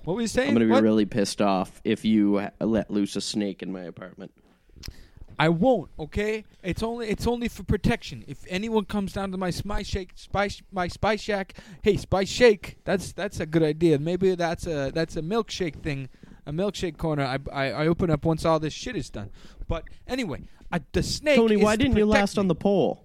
[0.04, 0.50] What were you saying?
[0.50, 0.84] I'm going to be What?
[0.84, 4.34] really pissed off if you let loose a snake in my apartment.
[5.40, 5.90] I won't.
[6.00, 8.24] Okay, it's only it's only for protection.
[8.28, 12.78] If anyone comes down to my spy shake, spy my spy shack, hey, spy shake.
[12.84, 14.00] That's that's a good idea.
[14.00, 16.10] Maybe that's a that's a milkshake thing,
[16.46, 17.24] a milkshake corner.
[17.24, 19.30] I I, I open up once all this shit is done.
[19.68, 21.38] But anyway, I, the snake.
[21.38, 22.42] Tony, why didn't you last me.
[22.42, 23.04] on the pole?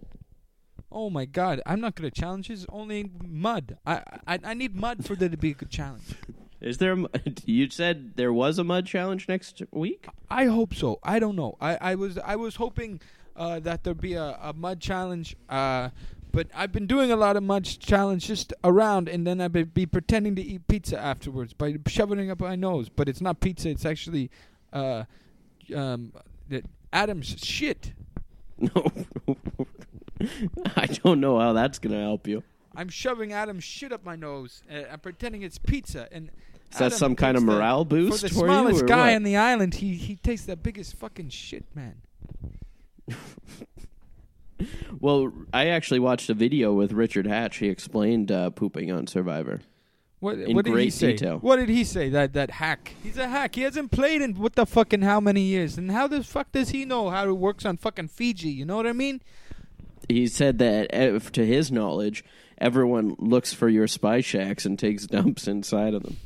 [0.91, 1.61] Oh my God!
[1.66, 2.51] I'm not gonna challenge.
[2.51, 3.76] It's only mud.
[3.87, 6.14] I, I I need mud for there to be a good challenge.
[6.61, 6.93] Is there?
[6.93, 7.09] a
[7.45, 10.07] You said there was a mud challenge next week.
[10.31, 10.99] I hope so.
[11.03, 11.57] I don't know.
[11.61, 13.01] I, I was I was hoping
[13.37, 15.91] uh, that there'd be a, a mud challenge, uh,
[16.33, 19.63] but I've been doing a lot of mud challenge just around, and then I'd be,
[19.63, 22.89] be pretending to eat pizza afterwards by shoving up my nose.
[22.89, 23.69] But it's not pizza.
[23.69, 24.31] It's actually
[24.73, 25.05] uh,
[25.75, 26.13] um,
[26.93, 27.93] Adam's shit.
[28.61, 28.91] No.
[30.75, 32.43] I don't know how that's going to help you.
[32.79, 34.62] I'm shoving Adam's shit up my nose.
[34.72, 36.31] Uh, I'm pretending it's pizza, and
[36.70, 39.16] Is that Adam some kind of morale boost for the for smallest or guy what?
[39.16, 39.74] on the island.
[39.74, 41.97] He he takes the biggest fucking shit, man.
[45.01, 47.59] Well, I actually watched a video with Richard Hatch.
[47.59, 49.61] He explained uh, pooping on Survivor.
[50.18, 51.12] What, In what did he say?
[51.12, 51.39] detail.
[51.39, 52.09] What did he say?
[52.09, 52.95] That that hack.
[53.05, 53.55] He's a hack.
[53.55, 55.79] He hasn't played in what the fucking how many years?
[55.79, 58.49] And how the fuck does he know how it works on fucking Fiji?
[58.49, 59.22] You know what I mean?
[60.09, 62.24] He said that, uh, to his knowledge,
[62.61, 66.17] everyone looks for your spy shacks and takes dumps inside of them.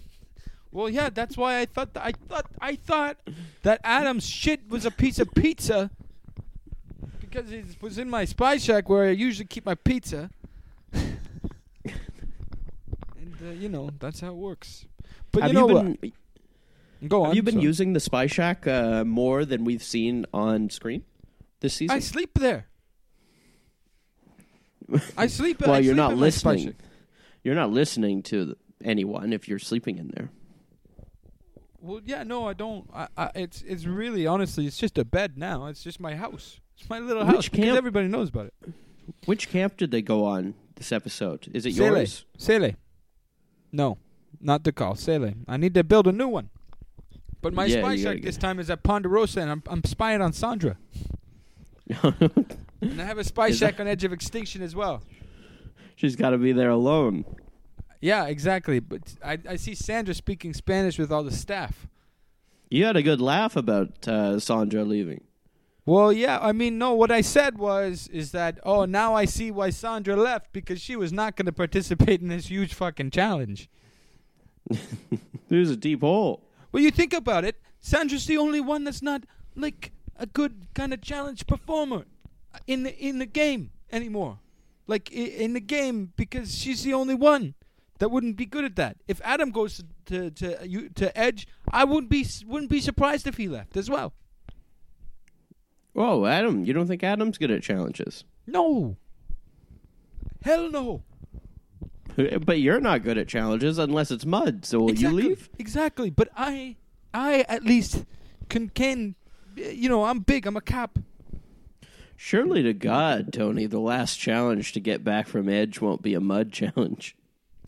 [0.70, 3.18] Well, yeah, that's why I thought I thought I thought
[3.62, 5.90] that Adam's shit was a piece of pizza
[7.20, 10.30] because it was in my spy shack where I usually keep my pizza.
[10.92, 11.18] and
[13.42, 14.86] uh, you know that's how it works.
[15.30, 17.08] But have you know you what?
[17.08, 17.26] Go on.
[17.28, 17.64] have you been sorry.
[17.64, 21.04] using the spy shack uh, more than we've seen on screen
[21.60, 21.96] this season?
[21.96, 22.66] I sleep there.
[25.16, 25.60] I sleep.
[25.60, 26.74] well, I you're sleep not in my listening.
[27.44, 30.30] You're not listening to anyone if you're sleeping in there.
[31.80, 32.88] Well, yeah, no, I don't.
[32.94, 35.66] I, I, it's it's really honestly, it's just a bed now.
[35.66, 36.60] It's just my house.
[36.78, 38.54] It's my little Which house because camp- everybody knows about it.
[39.26, 41.48] Which camp did they go on this episode?
[41.52, 41.98] Is it Sele.
[41.98, 42.24] yours?
[42.38, 42.74] Sele.
[43.72, 43.98] No,
[44.40, 44.94] not the call.
[44.94, 45.32] Sele.
[45.48, 46.50] I need to build a new one.
[47.40, 49.62] But my Yeah, spy you gotta shack get- this time is at Ponderosa, and I'm
[49.66, 50.76] I'm spying on Sandra.
[52.82, 55.02] And I have a spy Is shack that- on Edge of Extinction as well.
[55.96, 57.24] She's got to be there alone.
[58.00, 58.80] Yeah, exactly.
[58.80, 61.86] But I I see Sandra speaking Spanish with all the staff.
[62.70, 65.22] You had a good laugh about uh, Sandra leaving.
[65.84, 69.50] Well, yeah, I mean, no, what I said was is that oh, now I see
[69.50, 73.68] why Sandra left because she was not going to participate in this huge fucking challenge.
[75.48, 76.42] There's a deep hole.
[76.72, 79.24] Well, you think about it, Sandra's the only one that's not
[79.54, 82.04] like a good kind of challenge performer
[82.66, 84.38] in the in the game anymore.
[84.86, 87.54] Like i- in the game because she's the only one
[87.98, 88.96] that wouldn't be good at that.
[89.06, 92.80] If Adam goes to to to, uh, you, to Edge, I wouldn't be wouldn't be
[92.80, 94.12] surprised if he left as well.
[95.92, 96.64] Whoa, Adam!
[96.64, 98.24] You don't think Adam's good at challenges?
[98.46, 98.96] No.
[100.42, 101.02] Hell no.
[102.16, 104.64] But you're not good at challenges unless it's mud.
[104.64, 105.48] So will exactly, you leave?
[105.58, 106.10] Exactly.
[106.10, 106.76] But I
[107.14, 108.04] I at least
[108.48, 109.14] can can
[109.58, 110.98] uh, you know, I'm big, I'm a cap.
[112.24, 116.20] Surely to God, Tony, the last challenge to get back from Edge won't be a
[116.20, 117.16] mud challenge.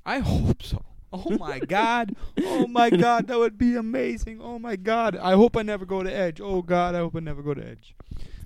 [0.07, 0.84] I hope so.
[1.12, 2.14] Oh my god.
[2.44, 4.40] Oh my god, that would be amazing.
[4.40, 5.16] Oh my god.
[5.16, 6.40] I hope I never go to Edge.
[6.40, 7.96] Oh god, I hope I never go to Edge.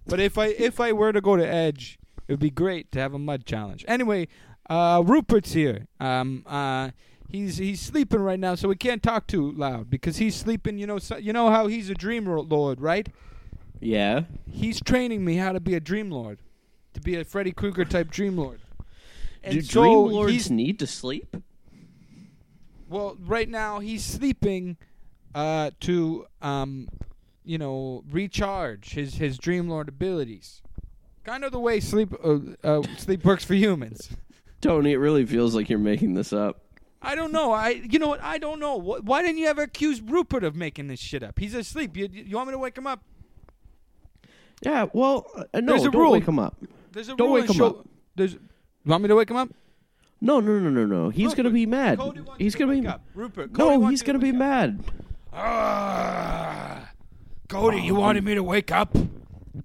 [0.06, 3.00] But if I if I were to go to Edge, it would be great to
[3.00, 3.84] have a mud challenge.
[3.86, 4.28] Anyway,
[4.70, 5.88] uh Rupert's here.
[6.00, 6.92] Um uh
[7.28, 10.86] he's he's sleeping right now, so we can't talk too loud because he's sleeping, you
[10.86, 13.10] know, so, you know how he's a dream lord, right?
[13.80, 14.22] Yeah.
[14.50, 16.38] He's training me how to be a dream lord.
[16.94, 18.60] To be a Freddy Krueger type dream lord.
[19.42, 21.36] And Do so Dream Lords need to sleep?
[22.88, 24.76] Well, right now he's sleeping
[25.34, 26.88] uh, to, um,
[27.44, 30.62] you know, recharge his his Dream Lord abilities.
[31.24, 34.10] Kind of the way sleep uh, uh, sleep works for humans.
[34.60, 36.62] Tony, it really feels like you're making this up.
[37.00, 37.52] I don't know.
[37.52, 38.22] I you know what?
[38.22, 38.76] I don't know.
[38.76, 41.38] Why didn't you ever accuse Rupert of making this shit up?
[41.38, 41.96] He's asleep.
[41.96, 43.02] You, you want me to wake him up?
[44.62, 46.12] Yeah, well, uh, no, There's a don't rule.
[46.12, 46.56] wake him up.
[46.92, 47.88] There's a Don't rule wake in him show- up.
[48.16, 48.32] There's.
[48.34, 48.40] You
[48.86, 49.50] want me to wake him up?
[50.20, 51.10] No, no, no, no, no.
[51.10, 51.98] He's gonna be mad.
[51.98, 53.02] Cody wants He's you to gonna be wake up.
[53.14, 53.52] Rupert.
[53.52, 54.38] Cody No, wants he's you to gonna be wake up.
[54.48, 54.84] mad.
[55.32, 56.90] Ah,
[57.48, 58.96] Cody, you wanted me to wake up?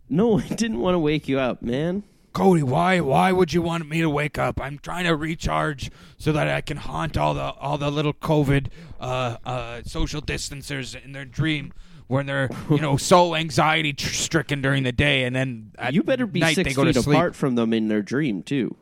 [0.09, 2.03] No, I didn't want to wake you up, man.
[2.33, 4.59] Cody, why why would you want me to wake up?
[4.61, 8.67] I'm trying to recharge so that I can haunt all the all the little COVID
[8.99, 11.73] uh, uh, social distancers in their dream
[12.07, 16.25] when they're you know so anxiety stricken during the day and then at you better
[16.27, 17.15] be night six they go feet to sleep.
[17.15, 18.75] apart from them in their dream too.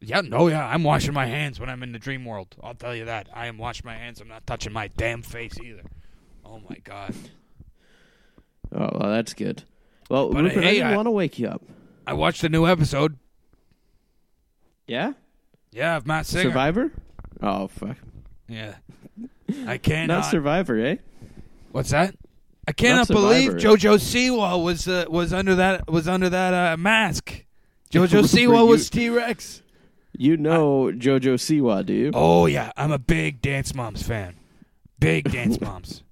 [0.00, 2.56] Yeah, no, yeah, I'm washing my hands when I'm in the dream world.
[2.60, 3.28] I'll tell you that.
[3.32, 4.20] I am washing my hands.
[4.20, 5.84] I'm not touching my damn face either.
[6.44, 7.14] Oh my god.
[8.74, 9.62] Oh, well, that's good.
[10.10, 11.62] Well, But, Rupert, I hey, didn't I- want to wake you up.
[12.06, 13.16] I watched the new episode.
[14.88, 15.12] Yeah,
[15.70, 16.50] Yeah, of Masked Singer.
[16.50, 16.90] Survivor.
[17.40, 17.96] Oh fuck,
[18.48, 18.74] Yeah.
[19.66, 20.08] I can't.
[20.08, 20.96] not Survivor, eh?
[21.70, 22.14] What's that?
[22.66, 27.44] I cannot believe JoJo Siwa was uh, was under that was under that uh, mask.
[27.90, 29.62] JoJo Siwa was T Rex.
[30.16, 32.10] You know JoJo Siwa, do you?
[32.14, 34.36] Oh yeah, I'm a big Dance Moms fan.
[34.98, 36.02] Big Dance Moms.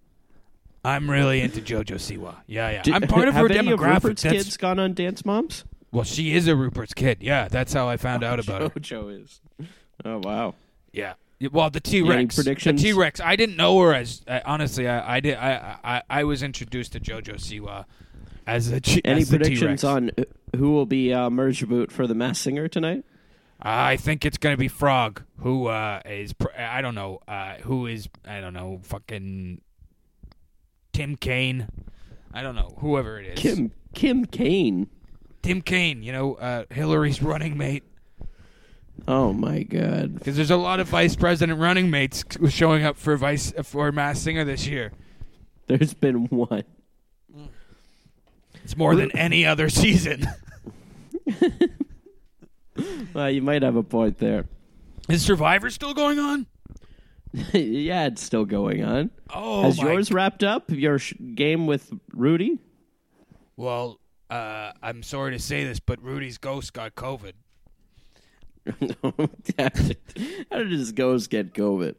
[0.85, 2.37] I'm really into JoJo Siwa.
[2.47, 2.83] Yeah, yeah.
[2.83, 3.81] Did- I'm part of her have any of.
[3.81, 5.65] Rupert's kids gone on Dance Moms?
[5.93, 7.19] well, she is a Rupert's kid.
[7.21, 8.69] Yeah, that's how I found out about her.
[8.71, 9.41] JoJo is.
[10.05, 10.55] Oh wow.
[10.93, 11.15] Yeah.
[11.51, 12.37] Well, the T Rex.
[12.37, 12.55] The?
[12.55, 13.21] T Rex.
[13.21, 14.87] I didn't know her as uh, honestly.
[14.87, 15.37] I, I did.
[15.37, 17.87] I, I I was introduced to JoJo Siwa
[18.47, 20.11] as a G- Any as predictions on
[20.57, 23.05] who will be uh, merge boot for the Masked Singer tonight?
[23.63, 27.87] I think it's gonna be Frog, who uh, is pr- I don't know, uh, who
[27.87, 29.61] is I don't know, fucking
[30.93, 31.69] Tim Kaine.
[32.33, 33.39] I don't know, whoever it is.
[33.39, 34.89] Kim Kim Kane.
[35.43, 37.83] Tim Kaine, you know, uh, Hillary's running mate.
[39.09, 40.15] Oh my god.
[40.15, 44.25] Because there's a lot of vice president running mates showing up for vice for Masked
[44.25, 44.93] Singer this year.
[45.67, 46.65] There's been one.
[48.65, 50.27] It's more than any other season.
[53.13, 54.47] Well, you might have a point there.
[55.09, 56.47] Is Survivor still going on?
[57.53, 59.11] yeah, it's still going on.
[59.33, 60.71] Oh, Has yours wrapped up?
[60.71, 62.59] Your sh- game with Rudy?
[63.57, 67.33] Well, uh, I'm sorry to say this, but Rudy's ghost got COVID.
[69.59, 71.95] How did his ghost get COVID?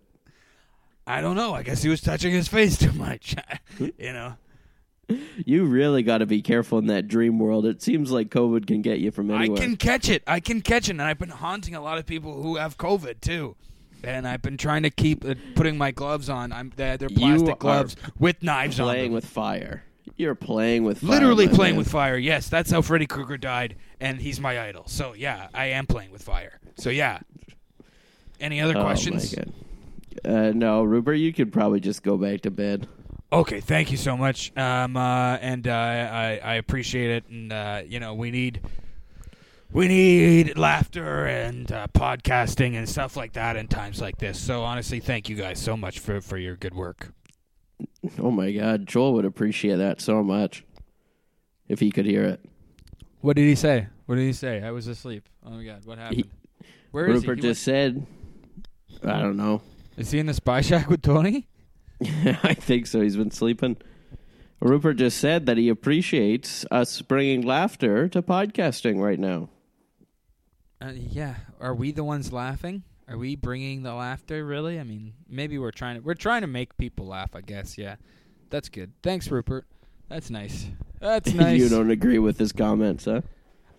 [1.08, 1.54] I don't know.
[1.54, 3.36] I guess he was touching his face too much.
[3.80, 4.36] you know.
[5.46, 7.66] You really got to be careful in that dream world.
[7.66, 9.58] It seems like COVID can get you from anywhere.
[9.58, 10.24] I can catch it.
[10.26, 13.20] I can catch it, and I've been haunting a lot of people who have COVID
[13.20, 13.56] too.
[14.04, 16.52] And I've been trying to keep uh, putting my gloves on.
[16.52, 19.84] I'm they're, plastic gloves with knives on playing with fire.
[20.18, 21.10] You're playing with fire.
[21.10, 21.80] Literally playing man.
[21.80, 22.18] with fire.
[22.18, 24.84] Yes, that's how Freddy Krueger died, and he's my idol.
[24.88, 26.60] So yeah, I am playing with fire.
[26.78, 27.20] So yeah.
[28.40, 29.36] Any other Oh, my questions?
[29.36, 29.54] God.
[30.26, 32.88] Uh, no, Rupert, you could probably just go back to bed.
[33.32, 34.52] Okay, thank you so much.
[34.58, 37.30] Um, uh, and uh, I I appreciate it.
[37.30, 38.62] And uh, you know, we need
[39.72, 44.38] we need laughter and uh, podcasting and stuff like that in times like this.
[44.40, 47.14] So honestly, thank you guys so much for for your good work.
[48.20, 50.64] Oh my God, Joel would appreciate that so much
[51.68, 52.40] if he could hear it.
[53.22, 53.88] What did he say?
[54.06, 54.62] What did he say?
[54.64, 55.28] I was asleep.
[55.46, 56.30] Oh my god, what happened?
[56.92, 57.44] Where is Rupert he?
[57.44, 58.06] he just said,
[59.04, 59.62] I don't know.
[59.98, 61.48] is he in the spy shack with Tony?
[62.02, 63.02] I think so.
[63.02, 63.78] He's been sleeping.
[64.60, 69.50] Rupert just said that he appreciates us bringing laughter to podcasting right now.
[70.80, 71.36] Uh, yeah.
[71.60, 72.84] Are we the ones laughing?
[73.12, 74.46] Are we bringing the laughter?
[74.46, 74.80] Really?
[74.80, 76.02] I mean, maybe we're trying to.
[76.02, 77.36] We're trying to make people laugh.
[77.36, 77.78] I guess.
[77.78, 77.96] Yeah.
[78.50, 78.92] That's good.
[79.04, 79.66] Thanks, Rupert.
[80.10, 80.68] That's nice.
[81.00, 81.60] That's nice.
[81.60, 83.22] you don't agree with his comments, huh?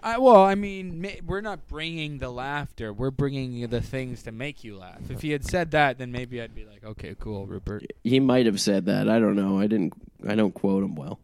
[0.01, 2.93] I, well, I mean, ma- we're not bringing the laughter.
[2.93, 5.11] We're bringing the things to make you laugh.
[5.11, 7.87] If he had said that, then maybe I'd be like, okay, cool, Rupert.
[8.03, 9.09] He might have said that.
[9.09, 9.61] I don't know.
[9.61, 9.93] I didn't.
[10.27, 11.21] I don't quote him well.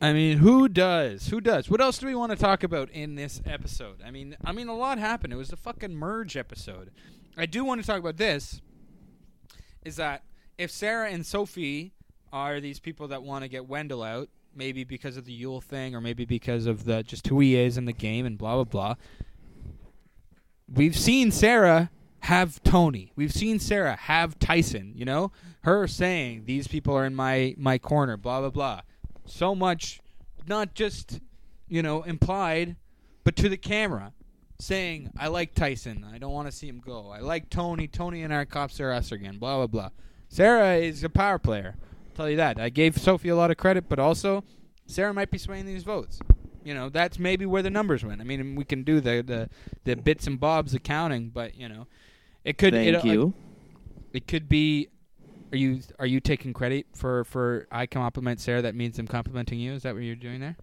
[0.00, 1.28] I mean, who does?
[1.28, 1.68] Who does?
[1.68, 4.00] What else do we want to talk about in this episode?
[4.04, 5.32] I mean, I mean, a lot happened.
[5.32, 6.92] It was the fucking merge episode.
[7.36, 8.60] I do want to talk about this.
[9.84, 10.22] Is that
[10.56, 11.94] if Sarah and Sophie
[12.32, 15.96] are these people that want to get Wendell out, maybe because of the Yul thing,
[15.96, 18.64] or maybe because of the just who he is in the game, and blah blah
[18.64, 18.94] blah.
[20.72, 21.90] We've seen Sarah
[22.20, 23.12] have Tony.
[23.16, 24.92] We've seen Sarah have Tyson.
[24.94, 25.32] You know,
[25.62, 28.16] her saying these people are in my my corner.
[28.16, 28.80] Blah blah blah
[29.28, 30.00] so much
[30.46, 31.20] not just
[31.68, 32.76] you know implied
[33.24, 34.12] but to the camera
[34.60, 36.04] saying i like tyson.
[36.12, 37.10] I don't want to see him go.
[37.10, 37.86] I like tony.
[37.86, 39.38] Tony and our cops are us again.
[39.38, 39.90] Blah blah blah.
[40.28, 41.76] Sarah is a power player.
[41.78, 42.58] I'll tell you that.
[42.58, 44.42] I gave sophie a lot of credit but also
[44.86, 46.18] sarah might be swaying these votes.
[46.64, 48.20] You know that's maybe where the numbers went.
[48.20, 49.48] I mean we can do the the,
[49.84, 51.86] the bits and bobs accounting but you know
[52.44, 53.34] it could Thank it, uh, you.
[54.12, 54.88] it could be.
[55.52, 58.62] Are you are you taking credit for for I compliment Sarah?
[58.62, 59.72] That means I'm complimenting you.
[59.72, 60.56] Is that what you're doing there?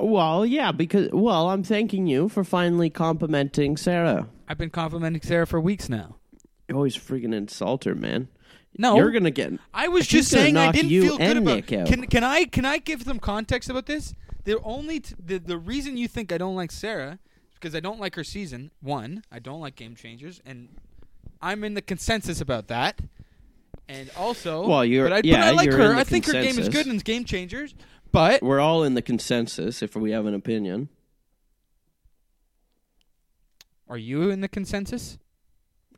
[0.00, 4.28] Well, yeah, because well, I'm thanking you for finally complimenting Sarah.
[4.48, 6.16] I've been complimenting Sarah for weeks now.
[6.68, 8.28] You always freaking insult her, man.
[8.76, 9.52] No, You're gonna get.
[9.74, 11.56] I was just saying I didn't feel good about.
[11.56, 11.86] Nick out.
[11.86, 14.14] Can can I can I give some context about this?
[14.44, 17.18] The only t- the the reason you think I don't like Sarah
[17.50, 18.70] is because I don't like her season.
[18.80, 20.68] One, I don't like Game Changers, and
[21.42, 23.00] I'm in the consensus about that.
[23.88, 25.94] And also, Well, you're- but I, yeah, but I like her.
[25.94, 26.74] I think her game is consensus.
[26.74, 27.74] good in Game Changers,
[28.12, 30.88] but We're all in the consensus if we have an opinion.
[33.88, 35.18] Are you in the consensus?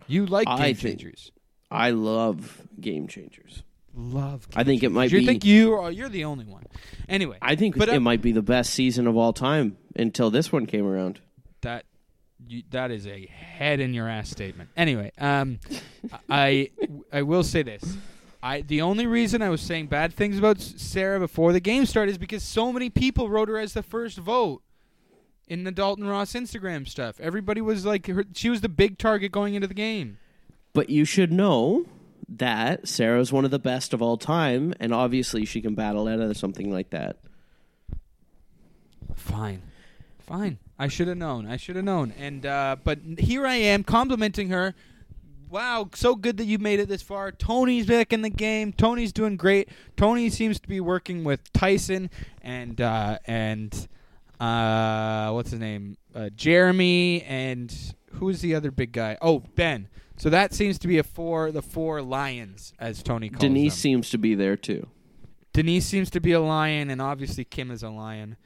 [0.07, 1.32] You like I game think- changers.
[1.72, 3.62] I love game changers.
[3.95, 4.47] Love.
[4.55, 5.26] I think it might you be.
[5.26, 5.91] think you are?
[5.91, 6.64] You're the only one.
[7.09, 10.30] Anyway, I think But, it uh, might be the best season of all time until
[10.30, 11.20] this one came around.
[11.62, 11.84] that
[12.51, 14.70] you, that is a head in your ass statement.
[14.76, 15.61] Anyway, um,
[16.28, 16.70] I
[17.12, 17.96] I will say this.
[18.42, 22.12] I the only reason I was saying bad things about Sarah before the game started
[22.12, 24.62] is because so many people wrote her as the first vote
[25.46, 27.20] in the Dalton Ross Instagram stuff.
[27.20, 30.18] Everybody was like, her, she was the big target going into the game.
[30.72, 31.86] But you should know
[32.28, 36.20] that Sarah's one of the best of all time, and obviously she can battle out
[36.20, 37.16] of something like that.
[39.16, 39.62] Fine,
[40.20, 40.59] fine.
[40.81, 41.47] I should have known.
[41.47, 42.14] I should have known.
[42.18, 44.74] And uh, but here I am complimenting her.
[45.51, 47.33] Wow, so good that you made it this far.
[47.33, 48.72] Tony's back in the game.
[48.72, 49.68] Tony's doing great.
[49.97, 52.09] Tony seems to be working with Tyson
[52.41, 53.89] and uh, and
[54.41, 55.99] uh, what's his name?
[56.14, 59.18] Uh, Jeremy and who's the other big guy?
[59.20, 59.89] Oh, Ben.
[60.16, 63.81] So that seems to be a four, the four lions, as Tony calls Denise them.
[63.81, 64.89] seems to be there too.
[65.53, 68.37] Denise seems to be a lion, and obviously Kim is a lion.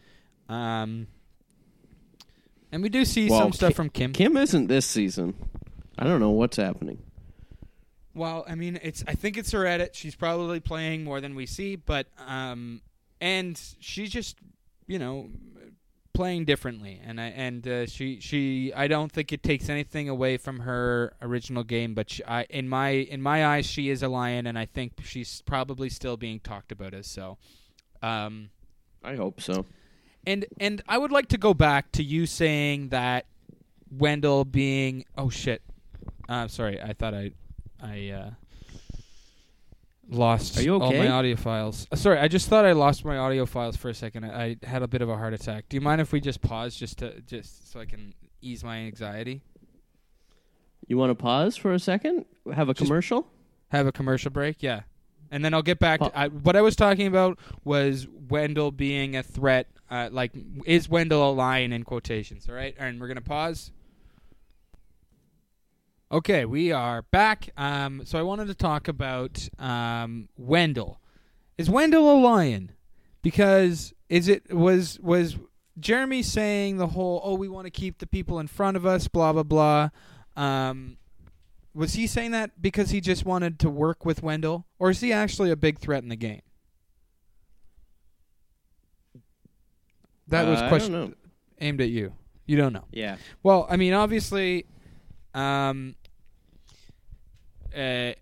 [0.49, 1.07] Um,
[2.75, 4.13] and we do see Well, some stuff Ki- from Kim.
[4.13, 5.35] Kim isn't this season.
[5.97, 6.99] I don't know what's happening.
[8.15, 9.95] Well, I mean, it's I think it's her edit.
[9.95, 12.83] She's probably playing more than we see, but um,
[13.21, 14.39] and she's just
[14.89, 15.31] you know
[16.15, 20.37] playing differently, and I and uh, she she I don't think it takes anything away
[20.37, 24.09] from her original game, but she, I in my in my eyes she is a
[24.09, 27.39] lion, and I think she's probably still being talked about as so.
[28.03, 28.51] Um,
[29.05, 29.65] I hope so.
[30.27, 33.27] And and I would like to go back to you saying that
[33.91, 35.63] Wendell being oh shit.
[36.29, 37.33] I'm uh, sorry, I thought I
[37.83, 38.31] I uh,
[40.09, 41.87] lost Are you all my audio files.
[41.93, 44.25] Uh, sorry, I just thought I lost my audio files for a second.
[44.25, 45.69] I, I had a bit of a heart attack.
[45.69, 48.79] Do you mind if we just pause just to just so I can ease my
[48.79, 49.43] anxiety?
[50.87, 52.27] You want to pause for a second?
[52.53, 53.27] Have a Just- commercial?
[53.69, 54.83] Have a commercial break, yeah.
[55.31, 56.01] And then I'll get back.
[56.01, 59.67] Pa- To, I, what I was talking about was Wendell being a threat.
[59.91, 60.33] Uh, like,
[60.65, 62.49] is Wendell a lion in quotations?
[62.49, 63.71] All right, and we're gonna pause.
[66.11, 67.51] Okay, we are back.
[67.57, 71.01] Um, so I wanted to talk about um, Wendell.
[71.59, 72.73] Is Wendell a lion?
[73.23, 75.37] Because is it was was
[75.79, 79.09] Jeremy saying the whole oh we want to keep the people in front of us
[79.09, 79.89] blah blah blah.
[80.37, 80.99] Um,
[81.75, 85.13] was he saying that because he just wanted to work with Wendell, or is he
[85.13, 86.43] actually a big threat in the game?
[90.29, 91.13] That was Uh, I question know.
[91.61, 92.15] aimed at you.
[92.47, 92.85] You don't know.
[92.93, 93.17] Yeah.
[93.43, 94.67] Well, I mean, obviously,
[95.35, 95.97] um,
[97.75, 98.13] uh,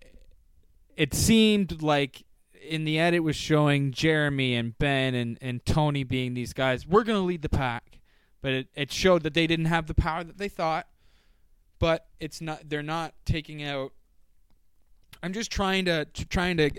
[0.95, 2.23] it seemed like
[2.61, 6.87] in the end it was showing Jeremy and Ben and, and Tony being these guys.
[6.87, 7.99] We're going to lead the pack,
[8.41, 10.87] but it, it showed that they didn't have the power that they thought.
[11.79, 12.69] But it's not.
[12.69, 13.91] They're not taking out.
[15.21, 16.69] I'm just trying to, to trying to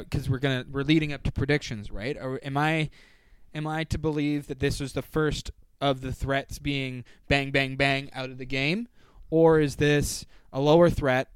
[0.00, 2.16] because we're gonna we're leading up to predictions, right?
[2.20, 2.90] Or am I
[3.58, 5.50] am I to believe that this was the first
[5.80, 8.88] of the threats being bang bang bang out of the game,
[9.28, 11.28] or is this a lower threat?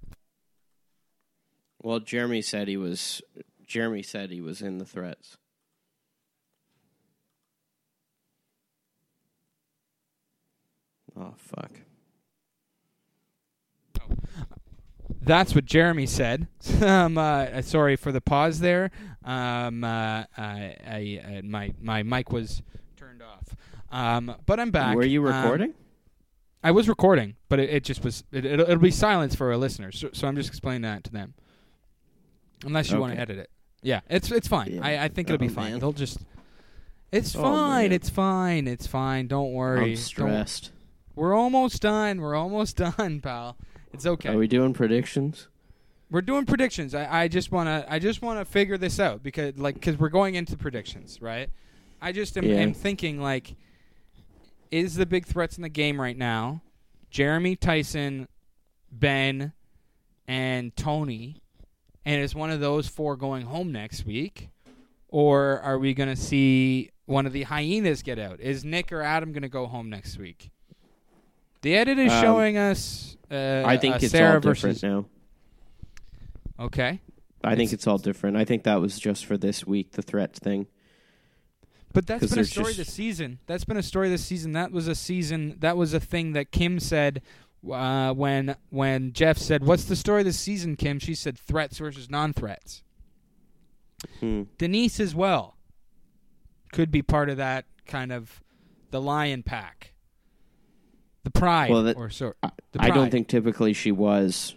[1.83, 3.21] Well, Jeremy said he was.
[3.67, 5.37] Jeremy said he was in the threats.
[11.17, 11.73] Oh fuck.
[15.25, 16.49] That's what Jeremy said.
[16.83, 18.91] um, uh, sorry for the pause there.
[19.25, 22.63] Um, uh, I, I, uh, my my mic was
[22.97, 23.55] turned off.
[23.91, 24.97] Um, but I'm back.
[24.97, 25.75] Were you Um, recording?
[26.65, 28.25] I was recording, but it, it just was.
[28.33, 31.13] It, it'll, it'll be silence for our listeners, so, so I'm just explaining that to
[31.13, 31.35] them.
[32.65, 33.51] Unless you want to edit it,
[33.83, 34.75] yeah, it's it's fine.
[34.75, 34.85] Yeah.
[34.87, 35.71] I, I think it'll be Oh, fine.
[35.73, 35.81] man.
[35.81, 36.19] They'll just.
[37.11, 37.83] It's Oh, fine.
[37.89, 37.93] man.
[37.93, 38.69] It's fine.
[38.69, 39.27] It's fine.
[39.27, 39.81] Don't worry.
[39.81, 40.71] I'm Don't- stressed.
[41.15, 42.21] We're almost done.
[42.21, 43.57] We're almost done, pal.
[43.93, 44.31] It's okay.
[44.31, 45.49] Are we doing predictions?
[46.13, 46.95] We're doing predictions.
[46.95, 50.35] I, I just wanna I just wanna figure this out because like because we're going
[50.35, 51.49] into predictions, right?
[52.03, 52.57] I just am, Yeah.
[52.57, 53.55] am thinking like,
[54.71, 56.61] is the big threats in the game right now,
[57.11, 58.29] Jeremy Tyson,
[58.91, 59.53] Ben,
[60.29, 61.41] and Tony,
[62.05, 64.51] and is one of those four going home next week,
[65.09, 68.39] or are we gonna see one of the hyenas get out?
[68.41, 70.51] Is Nick or Adam gonna go home next week?
[71.63, 73.17] The edit is Um, showing us.
[73.31, 74.83] Uh, I think uh, it's Sarah all different versus.
[74.83, 75.07] now.
[76.63, 77.01] Okay.
[77.45, 78.37] I think It's- all different.
[78.37, 80.69] I think that was just for this week, the threat thing.
[81.93, 83.41] But that's been a story just- this season.
[83.47, 84.53] That's been a story this season.
[84.53, 85.57] That was a season.
[85.59, 87.21] That was a thing that Kim said
[87.71, 92.09] uh, when when Jeff said, "What's the story this season?" Kim, she said, "Threats versus
[92.11, 92.83] non-threats."
[94.21, 94.45] Hmm.
[94.59, 95.57] Denise as well
[96.73, 98.43] could be part of that kind of
[98.91, 99.93] the lion pack,
[101.25, 102.33] the pride, Well, that- or so.
[102.79, 104.55] I don't think typically she was.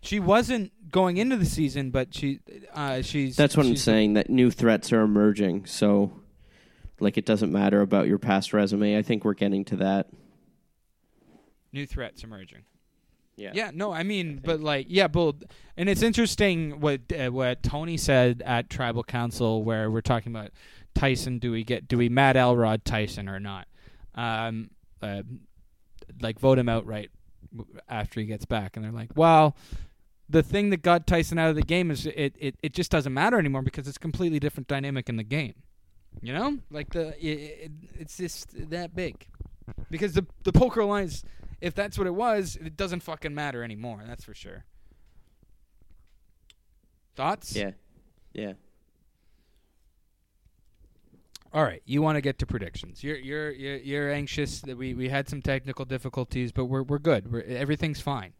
[0.00, 2.38] She wasn't going into the season, but she
[2.72, 3.34] uh, she's.
[3.36, 4.14] That's what I'm she's- saying.
[4.14, 5.66] That new threats are emerging.
[5.66, 6.12] So,
[7.00, 8.96] like, it doesn't matter about your past resume.
[8.96, 10.08] I think we're getting to that.
[11.72, 12.62] New threats emerging.
[13.36, 13.50] Yeah.
[13.52, 15.34] Yeah, no, I mean, but like, yeah, but
[15.76, 20.50] and it's interesting what uh, what Tony said at Tribal Council, where we're talking about
[20.94, 21.40] Tyson.
[21.40, 23.66] Do we get do we Matt Elrod Tyson or not?
[24.14, 24.70] Um,
[25.02, 25.22] uh,
[26.20, 27.10] like vote him outright
[27.56, 29.56] w- after he gets back, and they're like, well,
[30.28, 33.12] the thing that got Tyson out of the game is it it, it just doesn't
[33.12, 35.54] matter anymore because it's completely different dynamic in the game.
[36.22, 39.26] You know, like the it, it, it's just that big
[39.90, 41.24] because the the poker alliance
[41.60, 44.02] if that's what it was, it doesn't fucking matter anymore.
[44.06, 44.64] That's for sure.
[47.16, 47.56] Thoughts?
[47.56, 47.70] Yeah.
[48.34, 48.52] Yeah.
[51.54, 53.04] All right, you want to get to predictions.
[53.04, 56.98] You're you're you're, you're anxious that we, we had some technical difficulties, but we're we're
[56.98, 57.32] good.
[57.32, 58.32] We're, everything's fine.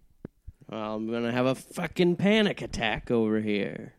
[0.71, 3.95] I'm gonna have a fucking panic attack over here.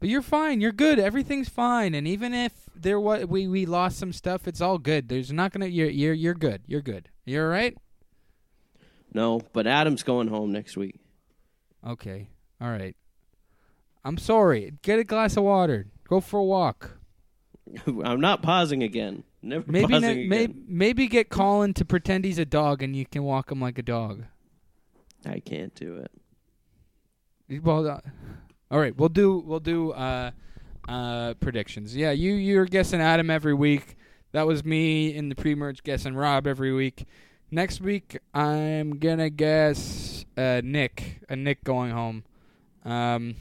[0.00, 0.60] But you're fine.
[0.60, 0.98] You're good.
[1.00, 1.92] Everything's fine.
[1.94, 5.08] And even if there was we, we lost some stuff, it's all good.
[5.08, 6.62] There's not gonna you're you're you're good.
[6.66, 7.08] You're good.
[7.24, 7.76] You're all right.
[9.12, 11.00] No, but Adam's going home next week.
[11.86, 12.28] Okay.
[12.60, 12.94] All right.
[14.04, 14.74] I'm sorry.
[14.82, 15.86] Get a glass of water.
[16.08, 16.98] Go for a walk.
[17.86, 19.24] I'm not pausing again.
[19.42, 20.28] Never Maybe pausing ne- again.
[20.28, 23.78] may- maybe get Colin to pretend he's a dog and you can walk him like
[23.78, 24.24] a dog.
[25.28, 25.96] I can't do
[27.48, 27.62] it.
[27.62, 28.00] Well, uh,
[28.70, 30.30] all right, we'll do we'll do uh,
[30.88, 31.96] uh, predictions.
[31.96, 33.96] Yeah, you you're guessing Adam every week.
[34.32, 37.06] That was me in the pre-merge guessing Rob every week.
[37.50, 42.24] Next week I'm gonna guess uh, Nick, a Nick going home.
[42.84, 43.36] Um,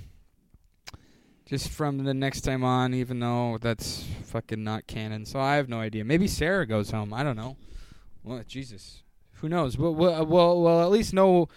[1.46, 5.26] just from the next time on, even though that's fucking not canon.
[5.26, 6.04] So I have no idea.
[6.04, 7.14] Maybe Sarah goes home.
[7.14, 7.56] I don't know.
[8.24, 9.04] Well, Jesus,
[9.36, 9.78] who knows?
[9.78, 11.48] Well, well, well, well at least know.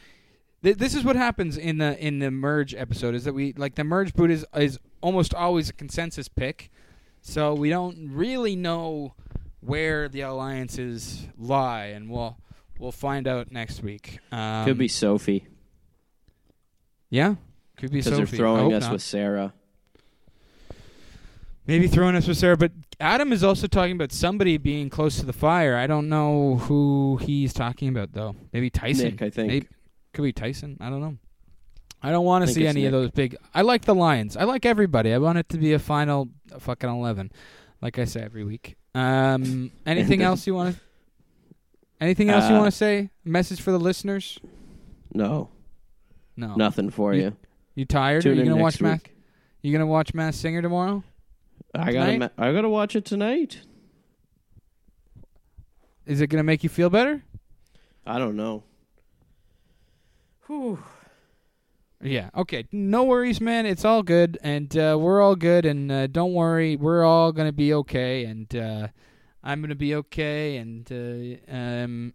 [0.62, 3.74] Th- this is what happens in the in the merge episode is that we like
[3.74, 6.70] the merge boot is is almost always a consensus pick,
[7.22, 9.14] so we don't really know
[9.61, 12.36] where the alliances lie, and we'll
[12.78, 14.18] we'll find out next week.
[14.32, 15.46] Um, Could be Sophie
[17.11, 17.34] yeah,
[17.76, 18.92] could be because they're throwing us not.
[18.92, 19.52] with Sarah.
[21.66, 25.26] Maybe throwing us with Sarah, but Adam is also talking about somebody being close to
[25.26, 25.76] the fire.
[25.76, 28.34] I don't know who he's talking about though.
[28.52, 29.11] Maybe Tyson.
[29.11, 29.48] Nick, I think.
[29.48, 29.68] Maybe,
[30.12, 30.76] could be Tyson.
[30.80, 31.16] I don't know.
[32.02, 33.36] I don't want to see it's any of those big.
[33.54, 34.36] I like the Lions.
[34.36, 35.12] I like everybody.
[35.12, 37.30] I want it to be a final fucking eleven,
[37.82, 38.76] like I say every week.
[38.94, 40.80] Um, anything else you want to?
[42.00, 43.11] Anything else you Uh, want to say?
[43.24, 44.38] Message for the listeners?
[45.12, 45.50] No,
[46.36, 46.54] No.
[46.54, 47.36] nothing for You- you.
[47.74, 48.22] You tired?
[48.22, 49.00] Tune Are you gonna next watch Mass?
[49.62, 51.04] You gonna watch Masked Singer tomorrow?
[51.74, 53.61] I gotta, ma- I gotta watch it tonight.
[56.06, 57.22] Is it gonna make you feel better?
[58.06, 58.64] I don't know.
[60.51, 60.82] Whew.
[62.03, 62.30] Yeah.
[62.36, 62.66] Okay.
[62.72, 63.66] No worries, man.
[63.66, 65.64] It's all good, and uh, we're all good.
[65.64, 68.24] And uh, don't worry, we're all gonna be okay.
[68.24, 68.88] And uh,
[69.44, 70.57] I'm gonna be okay.
[70.57, 72.14] And uh, um,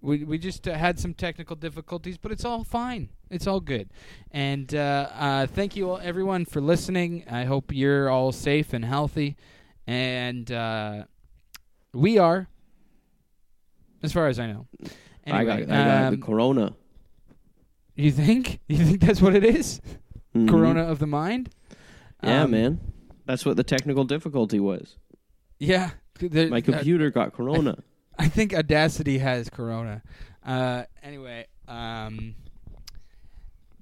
[0.00, 3.08] we we just uh, had some technical difficulties, but it's all fine.
[3.30, 3.90] It's all good.
[4.30, 7.24] And uh, uh, thank you all, everyone for listening.
[7.28, 9.36] I hope you're all safe and healthy.
[9.88, 11.06] And uh,
[11.92, 12.46] we are,
[14.04, 14.68] as far as I know.
[15.26, 16.74] I got, I got the um, corona.
[17.94, 18.60] You think?
[18.68, 19.80] You think that's what it is?
[20.34, 20.48] Mhm.
[20.48, 21.50] Corona of the mind.
[22.22, 22.80] Yeah, Um, man.
[23.26, 24.96] That's what the technical difficulty was.
[25.58, 27.78] Yeah, there- My uh, computer got corona.
[28.18, 30.02] I think Audacity has Corona.
[30.44, 32.34] Uh, anyway, um,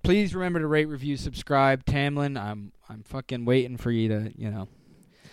[0.02, 1.84] please remember to rate, review, subscribe.
[1.84, 4.68] Tamlin, I'm I'm fucking waiting for you to you know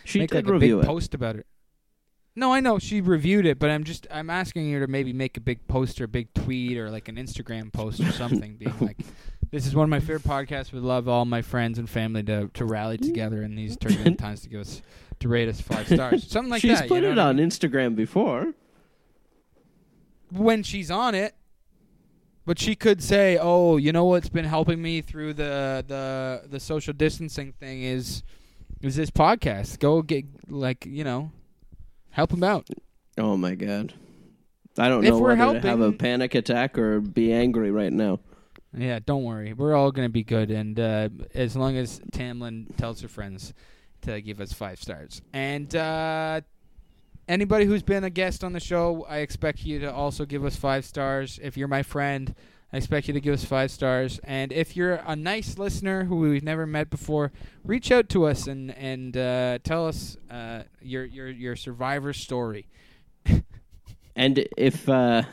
[0.05, 0.88] She make did like a review big it.
[0.88, 1.45] post about it.
[2.38, 5.38] No, I know she reviewed it, but I'm just I'm asking her to maybe make
[5.38, 8.76] a big post or a big tweet or like an Instagram post or something, being
[8.80, 8.98] like,
[9.50, 10.72] "This is one of my favorite podcasts.
[10.72, 14.42] Would love all my friends and family to to rally together in these turbulent times
[14.42, 14.84] to give us
[15.20, 17.30] to rate us five stars, something like She's that." put you know it what I
[17.30, 17.50] on mean?
[17.50, 18.54] Instagram before.
[20.32, 21.34] when she's on it.
[22.46, 26.60] But she could say, "Oh, you know what's been helping me through the the the
[26.60, 28.22] social distancing thing is
[28.82, 29.80] is this podcast.
[29.80, 31.32] Go get like you know,
[32.18, 32.68] help him out."
[33.18, 33.93] Oh my god.
[34.78, 37.72] I don't know If know we're whether to have a panic attack or be angry
[37.72, 38.20] right now.
[38.78, 39.53] Yeah, don't worry.
[39.53, 43.53] We're all gonna be good, and uh, as long as Tamlin tells her friends
[44.01, 46.41] to give us five stars, and uh,
[47.28, 50.55] anybody who's been a guest on the show, I expect you to also give us
[50.55, 51.39] five stars.
[51.41, 52.36] If you're my friend,
[52.74, 54.20] I expect you to give us five stars.
[54.26, 57.32] And if you're a nice listener who we've never met before,
[57.63, 62.68] reach out to us and and uh, tell us uh, your your your survivor story.
[64.15, 65.24] And if uh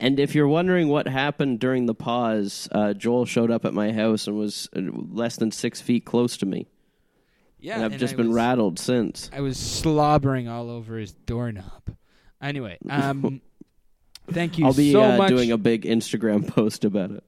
[0.00, 3.92] and if you're wondering what happened during the pause, uh, Joel showed up at my
[3.92, 6.66] house and was uh, less than six feet close to me,
[7.60, 9.30] Yeah, and I've and just I been was- rattled since.
[9.32, 11.94] I was slobbering all over his doorknob.
[12.42, 13.40] Anyway, um,
[14.32, 15.28] thank you I'll be so uh, much.
[15.28, 17.24] doing a big Instagram post about it.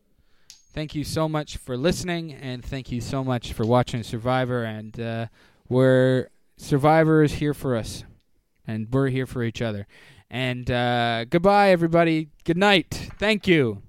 [0.73, 4.65] thank you so much for listening, and thank you so much for watching Survivor.
[4.65, 5.27] And uh,
[5.69, 8.05] we're Survivor is here for us,
[8.67, 9.87] and we're here for each other.
[10.31, 12.29] And uh, goodbye, everybody.
[12.45, 13.11] Good night.
[13.19, 13.83] Thank you.